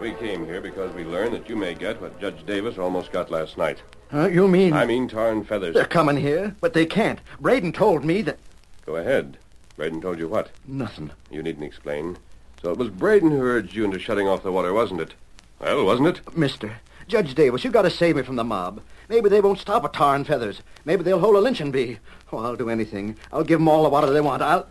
We 0.00 0.12
came 0.12 0.44
here 0.44 0.60
because 0.60 0.94
we 0.94 1.04
learned 1.04 1.34
that 1.34 1.48
you 1.48 1.56
may 1.56 1.74
get 1.74 2.00
what 2.00 2.20
Judge 2.20 2.44
Davis 2.46 2.78
almost 2.78 3.12
got 3.12 3.30
last 3.30 3.56
night. 3.56 3.82
Huh? 4.10 4.26
You 4.26 4.48
mean... 4.48 4.72
I 4.72 4.86
mean 4.86 5.08
tar 5.08 5.30
and 5.30 5.46
feathers. 5.46 5.74
They're 5.74 5.84
coming 5.86 6.16
here, 6.16 6.54
but 6.60 6.72
they 6.72 6.86
can't. 6.86 7.20
Braden 7.40 7.72
told 7.72 8.04
me 8.04 8.22
that... 8.22 8.38
Go 8.86 8.96
ahead. 8.96 9.38
Braden 9.76 10.00
told 10.00 10.18
you 10.18 10.28
what? 10.28 10.50
Nothing. 10.66 11.10
You 11.30 11.42
needn't 11.42 11.64
explain. 11.64 12.16
So 12.62 12.70
it 12.70 12.78
was 12.78 12.90
Braden 12.90 13.30
who 13.30 13.40
urged 13.40 13.74
you 13.74 13.84
into 13.84 13.98
shutting 13.98 14.28
off 14.28 14.42
the 14.42 14.52
water, 14.52 14.72
wasn't 14.72 15.00
it? 15.00 15.14
Well, 15.60 15.84
wasn't 15.84 16.08
it? 16.08 16.36
Mister, 16.36 16.76
Judge 17.08 17.34
Davis, 17.34 17.64
you 17.64 17.70
got 17.70 17.82
to 17.82 17.90
save 17.90 18.16
me 18.16 18.22
from 18.22 18.36
the 18.36 18.44
mob. 18.44 18.80
Maybe 19.08 19.28
they 19.28 19.40
won't 19.40 19.58
stop 19.58 19.84
at 19.84 19.92
tar 19.92 20.14
and 20.14 20.26
feathers. 20.26 20.62
Maybe 20.84 21.02
they'll 21.02 21.18
hold 21.18 21.36
a 21.36 21.40
lynching 21.40 21.70
bee. 21.70 21.98
Oh, 22.32 22.38
I'll 22.38 22.56
do 22.56 22.70
anything. 22.70 23.16
I'll 23.32 23.44
give 23.44 23.60
'em 23.60 23.68
all 23.68 23.82
the 23.82 23.88
water 23.88 24.10
they 24.10 24.20
want. 24.20 24.42
I'll... 24.42 24.66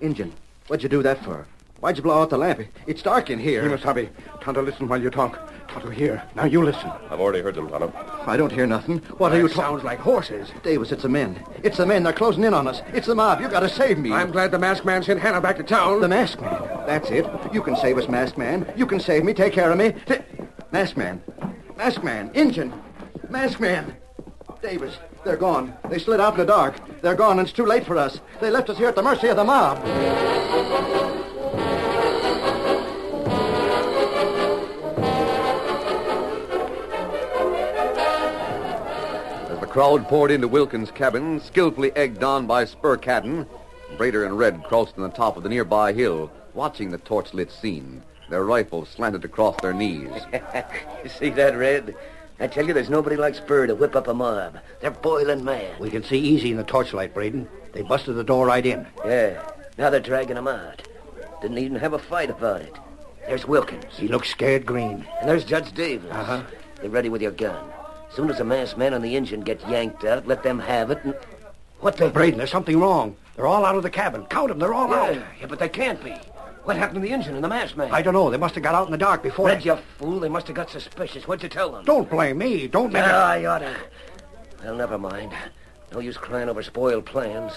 Injun, 0.00 0.32
what'd 0.66 0.82
you 0.82 0.88
do 0.88 1.02
that 1.02 1.22
for? 1.24 1.46
Why'd 1.84 1.98
you 1.98 2.02
blow 2.02 2.22
out 2.22 2.30
the 2.30 2.38
lamp? 2.38 2.62
It's 2.86 3.02
dark 3.02 3.28
in 3.28 3.38
here. 3.38 3.62
Kimosabe, 3.62 4.08
Tonto, 4.40 4.62
listen 4.62 4.88
while 4.88 5.02
you 5.02 5.10
talk. 5.10 5.38
Tonto, 5.68 5.90
here. 5.90 6.22
Now 6.34 6.46
you 6.46 6.64
listen. 6.64 6.90
I've 7.10 7.20
already 7.20 7.42
heard 7.42 7.56
them, 7.56 7.68
Tonto. 7.68 7.92
I 8.26 8.38
don't 8.38 8.50
hear 8.50 8.66
nothing. 8.66 9.00
What 9.18 9.32
are 9.32 9.36
you 9.36 9.48
talking... 9.48 9.64
Sounds 9.64 9.84
like 9.84 9.98
horses. 9.98 10.50
Davis, 10.62 10.92
it's 10.92 11.02
the 11.02 11.10
men. 11.10 11.44
It's 11.62 11.76
the 11.76 11.84
men. 11.84 12.02
They're 12.02 12.14
closing 12.14 12.42
in 12.44 12.54
on 12.54 12.66
us. 12.66 12.80
It's 12.94 13.06
the 13.06 13.14
mob. 13.14 13.42
You 13.42 13.50
got 13.50 13.60
to 13.60 13.68
save 13.68 13.98
me. 13.98 14.12
I'm 14.12 14.30
glad 14.30 14.50
the 14.50 14.58
masked 14.58 14.86
man 14.86 15.02
sent 15.02 15.20
Hannah 15.20 15.42
back 15.42 15.58
to 15.58 15.62
town. 15.62 16.00
The 16.00 16.08
masked 16.08 16.40
man. 16.40 16.62
That's 16.86 17.10
it. 17.10 17.26
You 17.52 17.60
can 17.60 17.76
save 17.76 17.98
us, 17.98 18.08
masked 18.08 18.38
man. 18.38 18.72
You 18.74 18.86
can 18.86 18.98
save 18.98 19.22
me. 19.22 19.34
Take 19.34 19.52
care 19.52 19.70
of 19.70 19.76
me. 19.76 19.92
Ta- 20.06 20.24
masked 20.72 20.96
man. 20.96 21.22
Masked 21.76 22.02
man. 22.02 22.30
Injun. 22.32 22.72
Masked 23.28 23.60
man. 23.60 23.94
Davis. 24.62 24.96
They're 25.22 25.36
gone. 25.36 25.74
They 25.90 25.98
slid 25.98 26.20
out 26.20 26.32
in 26.32 26.40
the 26.40 26.46
dark. 26.46 26.76
They're 27.02 27.14
gone, 27.14 27.38
and 27.38 27.46
it's 27.46 27.54
too 27.54 27.66
late 27.66 27.84
for 27.84 27.98
us. 27.98 28.20
They 28.40 28.50
left 28.50 28.70
us 28.70 28.78
here 28.78 28.88
at 28.88 28.96
the 28.96 29.02
mercy 29.02 29.28
of 29.28 29.36
the 29.36 29.44
mob. 29.44 29.84
Crowd 39.74 40.06
poured 40.06 40.30
into 40.30 40.46
Wilkins' 40.46 40.92
cabin, 40.92 41.40
skillfully 41.40 41.90
egged 41.96 42.22
on 42.22 42.46
by 42.46 42.64
Spur 42.64 42.96
Cadden, 42.96 43.44
Braden 43.96 44.22
and 44.22 44.38
Red 44.38 44.62
crouched 44.62 44.96
on 44.96 45.02
the 45.02 45.08
top 45.08 45.36
of 45.36 45.42
the 45.42 45.48
nearby 45.48 45.92
hill, 45.92 46.30
watching 46.54 46.90
the 46.92 46.98
torch-lit 46.98 47.50
scene, 47.50 48.00
their 48.30 48.44
rifles 48.44 48.88
slanted 48.88 49.24
across 49.24 49.60
their 49.60 49.72
knees. 49.72 50.12
you 51.02 51.10
see 51.10 51.28
that, 51.30 51.56
Red? 51.56 51.96
I 52.38 52.46
tell 52.46 52.64
you, 52.64 52.72
there's 52.72 52.88
nobody 52.88 53.16
like 53.16 53.34
Spur 53.34 53.66
to 53.66 53.74
whip 53.74 53.96
up 53.96 54.06
a 54.06 54.14
mob. 54.14 54.60
They're 54.80 54.92
boiling 54.92 55.42
mad. 55.42 55.80
We 55.80 55.90
can 55.90 56.04
see 56.04 56.20
easy 56.20 56.52
in 56.52 56.56
the 56.56 56.62
torchlight, 56.62 57.12
Braden. 57.12 57.48
They 57.72 57.82
busted 57.82 58.14
the 58.14 58.22
door 58.22 58.46
right 58.46 58.64
in. 58.64 58.86
Yeah. 59.04 59.42
Now 59.76 59.90
they're 59.90 59.98
dragging 59.98 60.36
him 60.36 60.46
out. 60.46 60.86
Didn't 61.42 61.58
even 61.58 61.80
have 61.80 61.94
a 61.94 61.98
fight 61.98 62.30
about 62.30 62.62
it. 62.62 62.76
There's 63.26 63.48
Wilkins. 63.48 63.96
He 63.96 64.06
looks 64.06 64.30
scared 64.30 64.66
green. 64.66 65.04
And 65.18 65.28
there's 65.28 65.44
Judge 65.44 65.72
Davis. 65.72 66.12
Uh-huh. 66.12 66.44
Get 66.80 66.92
ready 66.92 67.08
with 67.08 67.22
your 67.22 67.32
gun. 67.32 67.73
As 68.14 68.16
soon 68.18 68.30
as 68.30 68.38
the 68.38 68.44
masked 68.44 68.78
man 68.78 68.94
on 68.94 69.02
the 69.02 69.16
engine 69.16 69.40
get 69.40 69.68
yanked 69.68 70.04
out, 70.04 70.24
let 70.28 70.44
them 70.44 70.60
have 70.60 70.92
it 70.92 71.02
and... 71.02 71.16
What 71.80 71.96
the... 71.96 72.10
Braden, 72.10 72.38
there's 72.38 72.48
something 72.52 72.78
wrong. 72.78 73.16
They're 73.34 73.48
all 73.48 73.64
out 73.64 73.74
of 73.74 73.82
the 73.82 73.90
cabin. 73.90 74.24
Count 74.26 74.50
them. 74.50 74.60
They're 74.60 74.72
all 74.72 74.88
Yeah, 74.88 75.02
out. 75.02 75.14
yeah, 75.40 75.46
but 75.48 75.58
they 75.58 75.68
can't 75.68 76.00
be. 76.04 76.12
What 76.62 76.76
happened 76.76 76.94
to 76.94 77.00
the 77.00 77.10
engine 77.12 77.34
and 77.34 77.42
the 77.42 77.48
masked 77.48 77.76
man? 77.76 77.90
I 77.90 78.02
don't 78.02 78.14
know. 78.14 78.30
They 78.30 78.36
must 78.36 78.54
have 78.54 78.62
got 78.62 78.76
out 78.76 78.86
in 78.86 78.92
the 78.92 78.98
dark 78.98 79.24
before... 79.24 79.46
Red, 79.48 79.64
you 79.64 79.76
fool. 79.98 80.20
They 80.20 80.28
must 80.28 80.46
have 80.46 80.54
got 80.54 80.70
suspicious. 80.70 81.26
What'd 81.26 81.42
you 81.42 81.48
tell 81.48 81.72
them? 81.72 81.84
Don't 81.84 82.08
blame 82.08 82.38
me. 82.38 82.68
Don't 82.68 82.92
let 82.92 83.04
Ah, 83.04 83.32
it... 83.34 83.38
I 83.40 83.46
oughta. 83.46 83.74
Well, 84.62 84.76
never 84.76 84.96
mind. 84.96 85.32
No 85.92 85.98
use 85.98 86.16
crying 86.16 86.48
over 86.48 86.62
spoiled 86.62 87.06
plans. 87.06 87.54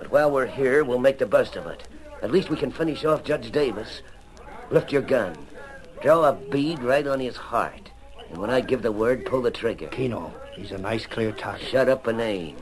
But 0.00 0.10
while 0.10 0.32
we're 0.32 0.46
here, 0.46 0.82
we'll 0.82 0.98
make 0.98 1.18
the 1.20 1.26
best 1.26 1.54
of 1.54 1.68
it. 1.68 1.84
At 2.20 2.32
least 2.32 2.50
we 2.50 2.56
can 2.56 2.72
finish 2.72 3.04
off 3.04 3.22
Judge 3.22 3.52
Davis. 3.52 4.02
Lift 4.70 4.90
your 4.90 5.02
gun. 5.02 5.36
Draw 6.02 6.24
a 6.24 6.32
bead 6.32 6.80
right 6.80 7.06
on 7.06 7.20
his 7.20 7.36
heart. 7.36 7.89
And 8.30 8.38
when 8.38 8.50
I 8.50 8.60
give 8.60 8.82
the 8.82 8.92
word, 8.92 9.26
pull 9.26 9.42
the 9.42 9.50
trigger. 9.50 9.88
Keno, 9.88 10.32
he's 10.52 10.72
a 10.72 10.78
nice, 10.78 11.04
clear 11.06 11.32
target. 11.32 11.66
Shut 11.68 11.88
up 11.88 12.06
and 12.06 12.20
aim. 12.20 12.56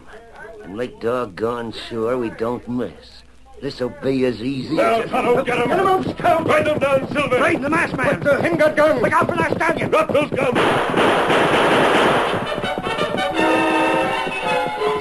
And 0.63 0.77
make 0.77 1.01
doggone 1.01 1.73
sure 1.73 2.17
we 2.19 2.31
don't 2.31 2.67
miss. 2.69 3.23
This'll 3.61 3.89
be 3.89 4.25
as 4.25 4.41
easy 4.41 4.77
Now, 4.77 5.01
as... 5.01 5.11
Tonto, 5.11 5.43
get 5.45 5.59
him! 5.59 5.69
Get 5.69 5.81
him 5.81 5.87
up, 5.87 6.07
Scout! 6.07 6.47
Ride 6.47 6.67
them 6.67 6.79
down, 6.79 7.09
Silver! 7.13 7.39
Braden, 7.39 7.63
the 7.63 7.71
masked 7.71 7.97
man! 7.97 8.21
The 8.21 8.41
hen 8.41 8.57
got 8.57 8.77
guns. 8.77 9.03
Look 9.03 9.13
out 9.13 9.29
for 9.29 9.37
that 9.37 9.53
stallion! 9.53 9.91
Drop 9.91 10.13
those 10.13 10.31
guns! 10.31 11.88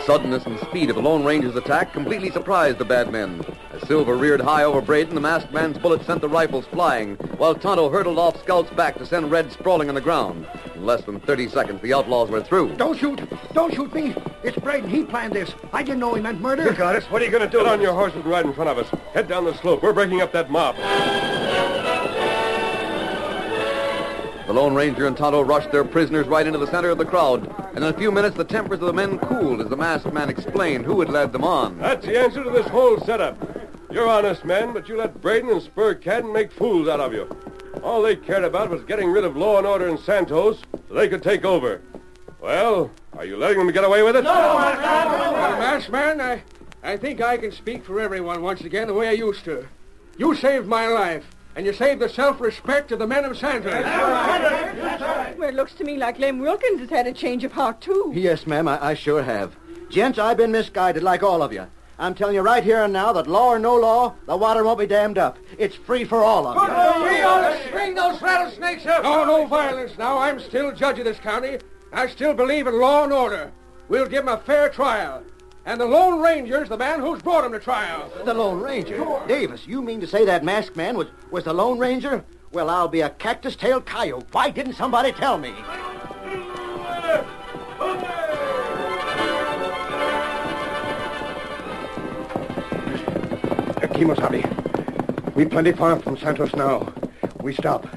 Suddenness 0.07 0.45
and 0.45 0.57
speed 0.61 0.89
of 0.89 0.95
the 0.95 1.01
Lone 1.01 1.25
Ranger's 1.25 1.57
attack 1.57 1.91
completely 1.91 2.31
surprised 2.31 2.77
the 2.77 2.85
bad 2.85 3.11
men. 3.11 3.43
As 3.73 3.85
Silver 3.89 4.15
reared 4.15 4.39
high 4.39 4.63
over 4.63 4.79
Braden, 4.79 5.13
the 5.13 5.19
masked 5.19 5.51
man's 5.51 5.77
bullet 5.77 6.05
sent 6.05 6.21
the 6.21 6.29
rifles 6.29 6.65
flying, 6.67 7.15
while 7.35 7.53
Tonto 7.53 7.89
hurtled 7.89 8.17
off 8.17 8.41
Scout's 8.41 8.71
back 8.71 8.97
to 8.99 9.05
send 9.05 9.29
Red 9.29 9.51
sprawling 9.51 9.89
on 9.89 9.95
the 9.95 10.01
ground. 10.01 10.47
In 10.75 10.85
less 10.85 11.03
than 11.03 11.19
30 11.19 11.49
seconds, 11.49 11.81
the 11.81 11.93
outlaws 11.93 12.29
were 12.29 12.41
through. 12.41 12.73
Don't 12.77 12.97
shoot! 12.97 13.21
Don't 13.51 13.73
shoot 13.73 13.93
me! 13.93 14.15
It's 14.43 14.57
Braden. 14.57 14.89
He 14.89 15.03
planned 15.03 15.33
this. 15.33 15.53
I 15.73 15.83
didn't 15.83 15.99
know 15.99 16.13
he 16.13 16.21
meant 16.21 16.39
murder. 16.39 16.63
You 16.63 16.71
got 16.71 16.95
us. 16.95 17.03
What 17.11 17.21
are 17.21 17.25
you 17.25 17.31
going 17.31 17.43
to 17.43 17.49
do? 17.49 17.57
Get 17.57 17.67
on 17.67 17.81
your 17.81 17.93
horses 17.93 18.21
and 18.21 18.25
ride 18.27 18.45
in 18.45 18.53
front 18.53 18.69
of 18.69 18.77
us. 18.77 18.87
Head 19.13 19.27
down 19.27 19.43
the 19.43 19.55
slope. 19.55 19.83
We're 19.83 19.91
breaking 19.91 20.21
up 20.21 20.31
that 20.31 20.49
mob. 20.49 20.77
The 24.47 24.53
Lone 24.53 24.73
Ranger 24.73 25.07
and 25.07 25.17
Tonto 25.17 25.41
rushed 25.41 25.73
their 25.73 25.83
prisoners 25.83 26.25
right 26.25 26.47
into 26.47 26.57
the 26.57 26.71
center 26.71 26.89
of 26.89 26.97
the 26.97 27.03
crowd, 27.03 27.53
and 27.75 27.79
in 27.79 27.83
a 27.83 27.91
few 27.91 28.13
minutes 28.13 28.37
the 28.37 28.45
tempers 28.45 28.79
of 28.79 28.85
the 28.85 28.93
men 28.93 29.19
cooled 29.19 29.59
as 29.59 29.67
the 29.67 29.75
masked 29.75 30.13
man 30.13 30.29
explained 30.29 30.85
who 30.85 31.01
had 31.01 31.09
led 31.09 31.33
them 31.33 31.43
on. 31.43 31.77
That's 31.79 32.05
the 32.05 32.17
answer 32.17 32.41
to 32.45 32.49
this 32.49 32.65
whole 32.67 32.97
setup. 33.01 33.37
You're 33.91 34.07
honest 34.07 34.45
men, 34.45 34.71
but 34.71 34.87
you 34.87 34.97
let 34.97 35.21
Braden 35.21 35.49
and 35.49 35.61
Spur 35.61 35.95
Cadden 35.95 36.31
make 36.31 36.53
fools 36.53 36.87
out 36.87 37.01
of 37.01 37.11
you. 37.11 37.29
All 37.83 38.01
they 38.01 38.15
cared 38.15 38.45
about 38.45 38.69
was 38.69 38.83
getting 38.85 39.11
rid 39.11 39.25
of 39.25 39.35
law 39.35 39.57
and 39.57 39.67
order 39.67 39.89
in 39.89 39.97
Santos 39.97 40.61
so 40.87 40.93
they 40.93 41.09
could 41.09 41.23
take 41.23 41.43
over. 41.43 41.81
Well, 42.39 42.89
are 43.17 43.25
you 43.25 43.35
letting 43.35 43.57
them 43.57 43.73
get 43.73 43.83
away 43.83 44.01
with 44.01 44.15
it? 44.15 44.23
no 44.23 44.31
Well, 44.31 45.59
masked 45.59 45.91
man, 45.91 46.21
I, 46.21 46.41
I 46.83 46.95
think 46.95 47.19
I 47.19 47.35
can 47.35 47.51
speak 47.51 47.83
for 47.83 47.99
everyone 47.99 48.41
once 48.41 48.61
again 48.61 48.87
the 48.87 48.93
way 48.93 49.09
I 49.09 49.11
used 49.11 49.43
to. 49.43 49.67
You 50.17 50.35
saved 50.35 50.67
my 50.67 50.87
life, 50.87 51.25
and 51.57 51.65
you 51.65 51.73
saved 51.73 51.99
the 51.99 52.07
self-respect 52.07 52.91
of 52.91 52.99
the 52.99 53.07
men 53.07 53.25
of 53.25 53.35
Santos. 53.35 53.73
Well, 53.73 55.49
it 55.49 55.55
looks 55.55 55.73
to 55.73 55.83
me 55.83 55.97
like 55.97 56.19
Lem 56.19 56.37
Wilkins 56.37 56.81
has 56.81 56.89
had 56.91 57.07
a 57.07 57.11
change 57.11 57.43
of 57.43 57.51
heart, 57.51 57.81
too. 57.81 58.11
Yes, 58.15 58.45
ma'am, 58.45 58.67
I, 58.67 58.89
I 58.89 58.93
sure 58.93 59.23
have. 59.23 59.55
Gents, 59.89 60.19
I've 60.19 60.37
been 60.37 60.51
misguided 60.51 61.01
like 61.01 61.23
all 61.23 61.41
of 61.41 61.51
you. 61.51 61.65
I'm 61.97 62.13
telling 62.13 62.35
you 62.35 62.41
right 62.41 62.63
here 62.63 62.83
and 62.83 62.93
now 62.93 63.11
that 63.13 63.25
law 63.25 63.47
or 63.47 63.57
no 63.57 63.75
law, 63.75 64.13
the 64.27 64.37
water 64.37 64.63
won't 64.63 64.77
be 64.77 64.85
dammed 64.85 65.17
up. 65.17 65.39
It's 65.57 65.75
free 65.75 66.03
for 66.03 66.23
all 66.23 66.45
of 66.45 66.55
you. 66.55 67.09
We 67.09 67.23
ought 67.23 67.49
to 67.49 67.67
string 67.67 67.95
those 67.95 68.21
rattlesnakes 68.21 68.85
up. 68.85 69.01
No, 69.01 69.25
no 69.25 69.47
violence 69.47 69.97
now. 69.97 70.19
I'm 70.19 70.39
still 70.39 70.71
judge 70.71 70.99
of 70.99 71.05
this 71.05 71.17
county. 71.17 71.57
I 71.91 72.05
still 72.05 72.35
believe 72.35 72.67
in 72.67 72.79
law 72.79 73.03
and 73.03 73.11
order. 73.11 73.51
We'll 73.89 74.05
give 74.05 74.27
'em 74.27 74.27
a 74.27 74.37
fair 74.37 74.69
trial. 74.69 75.23
And 75.67 75.81
the 75.81 75.85
Lone 75.85 76.21
Ranger's 76.21 76.69
the 76.69 76.77
man 76.77 77.01
who's 77.01 77.21
brought 77.21 77.43
him 77.43 77.51
to 77.51 77.59
trial. 77.59 78.09
The 78.23 78.33
Lone 78.33 78.61
Ranger? 78.61 79.05
Davis, 79.27 79.67
you 79.67 79.81
mean 79.81 79.99
to 79.99 80.07
say 80.07 80.23
that 80.23 80.41
masked 80.41 80.77
man 80.77 80.95
was, 80.95 81.09
was 81.29 81.43
the 81.43 81.53
Lone 81.53 81.77
Ranger? 81.77 82.23
Well, 82.53 82.69
I'll 82.69 82.87
be 82.87 83.01
a 83.01 83.09
cactus-tailed 83.09 83.85
coyote. 83.85 84.27
Why 84.31 84.49
didn't 84.49 84.75
somebody 84.75 85.11
tell 85.11 85.37
me? 85.37 85.53
Kimosabe, 93.97 95.35
we 95.35 95.43
plenty 95.43 95.73
far 95.73 95.99
from 95.99 96.15
Santos 96.17 96.55
now. 96.55 96.93
We 97.41 97.53
stop. 97.53 97.87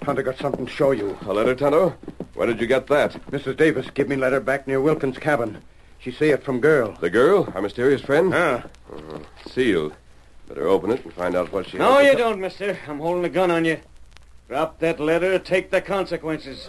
Tonto 0.00 0.22
got 0.22 0.38
something 0.38 0.64
to 0.64 0.72
show 0.72 0.92
you. 0.92 1.18
A 1.26 1.32
letter, 1.34 1.54
Tonto? 1.54 1.94
Where 2.32 2.46
did 2.46 2.58
you 2.58 2.66
get 2.66 2.86
that? 2.86 3.12
Mrs. 3.30 3.58
Davis 3.58 3.90
give 3.90 4.08
me 4.08 4.16
letter 4.16 4.40
back 4.40 4.66
near 4.66 4.80
Wilkins' 4.80 5.18
cabin. 5.18 5.58
She 6.02 6.10
say 6.10 6.30
it 6.30 6.42
from 6.42 6.58
girl. 6.58 6.96
The 7.00 7.10
girl? 7.10 7.48
Our 7.54 7.62
mysterious 7.62 8.02
friend? 8.02 8.32
Ah. 8.34 8.64
Uh, 8.92 9.20
sealed. 9.46 9.94
Better 10.48 10.66
open 10.66 10.90
it 10.90 11.04
and 11.04 11.12
find 11.12 11.36
out 11.36 11.52
what 11.52 11.68
she 11.68 11.78
No, 11.78 12.00
you 12.00 12.16
don't, 12.16 12.40
mister. 12.40 12.76
I'm 12.88 12.98
holding 12.98 13.24
a 13.24 13.28
gun 13.28 13.52
on 13.52 13.64
you. 13.64 13.78
Drop 14.48 14.80
that 14.80 14.98
letter, 14.98 15.38
take 15.38 15.70
the 15.70 15.80
consequences. 15.80 16.68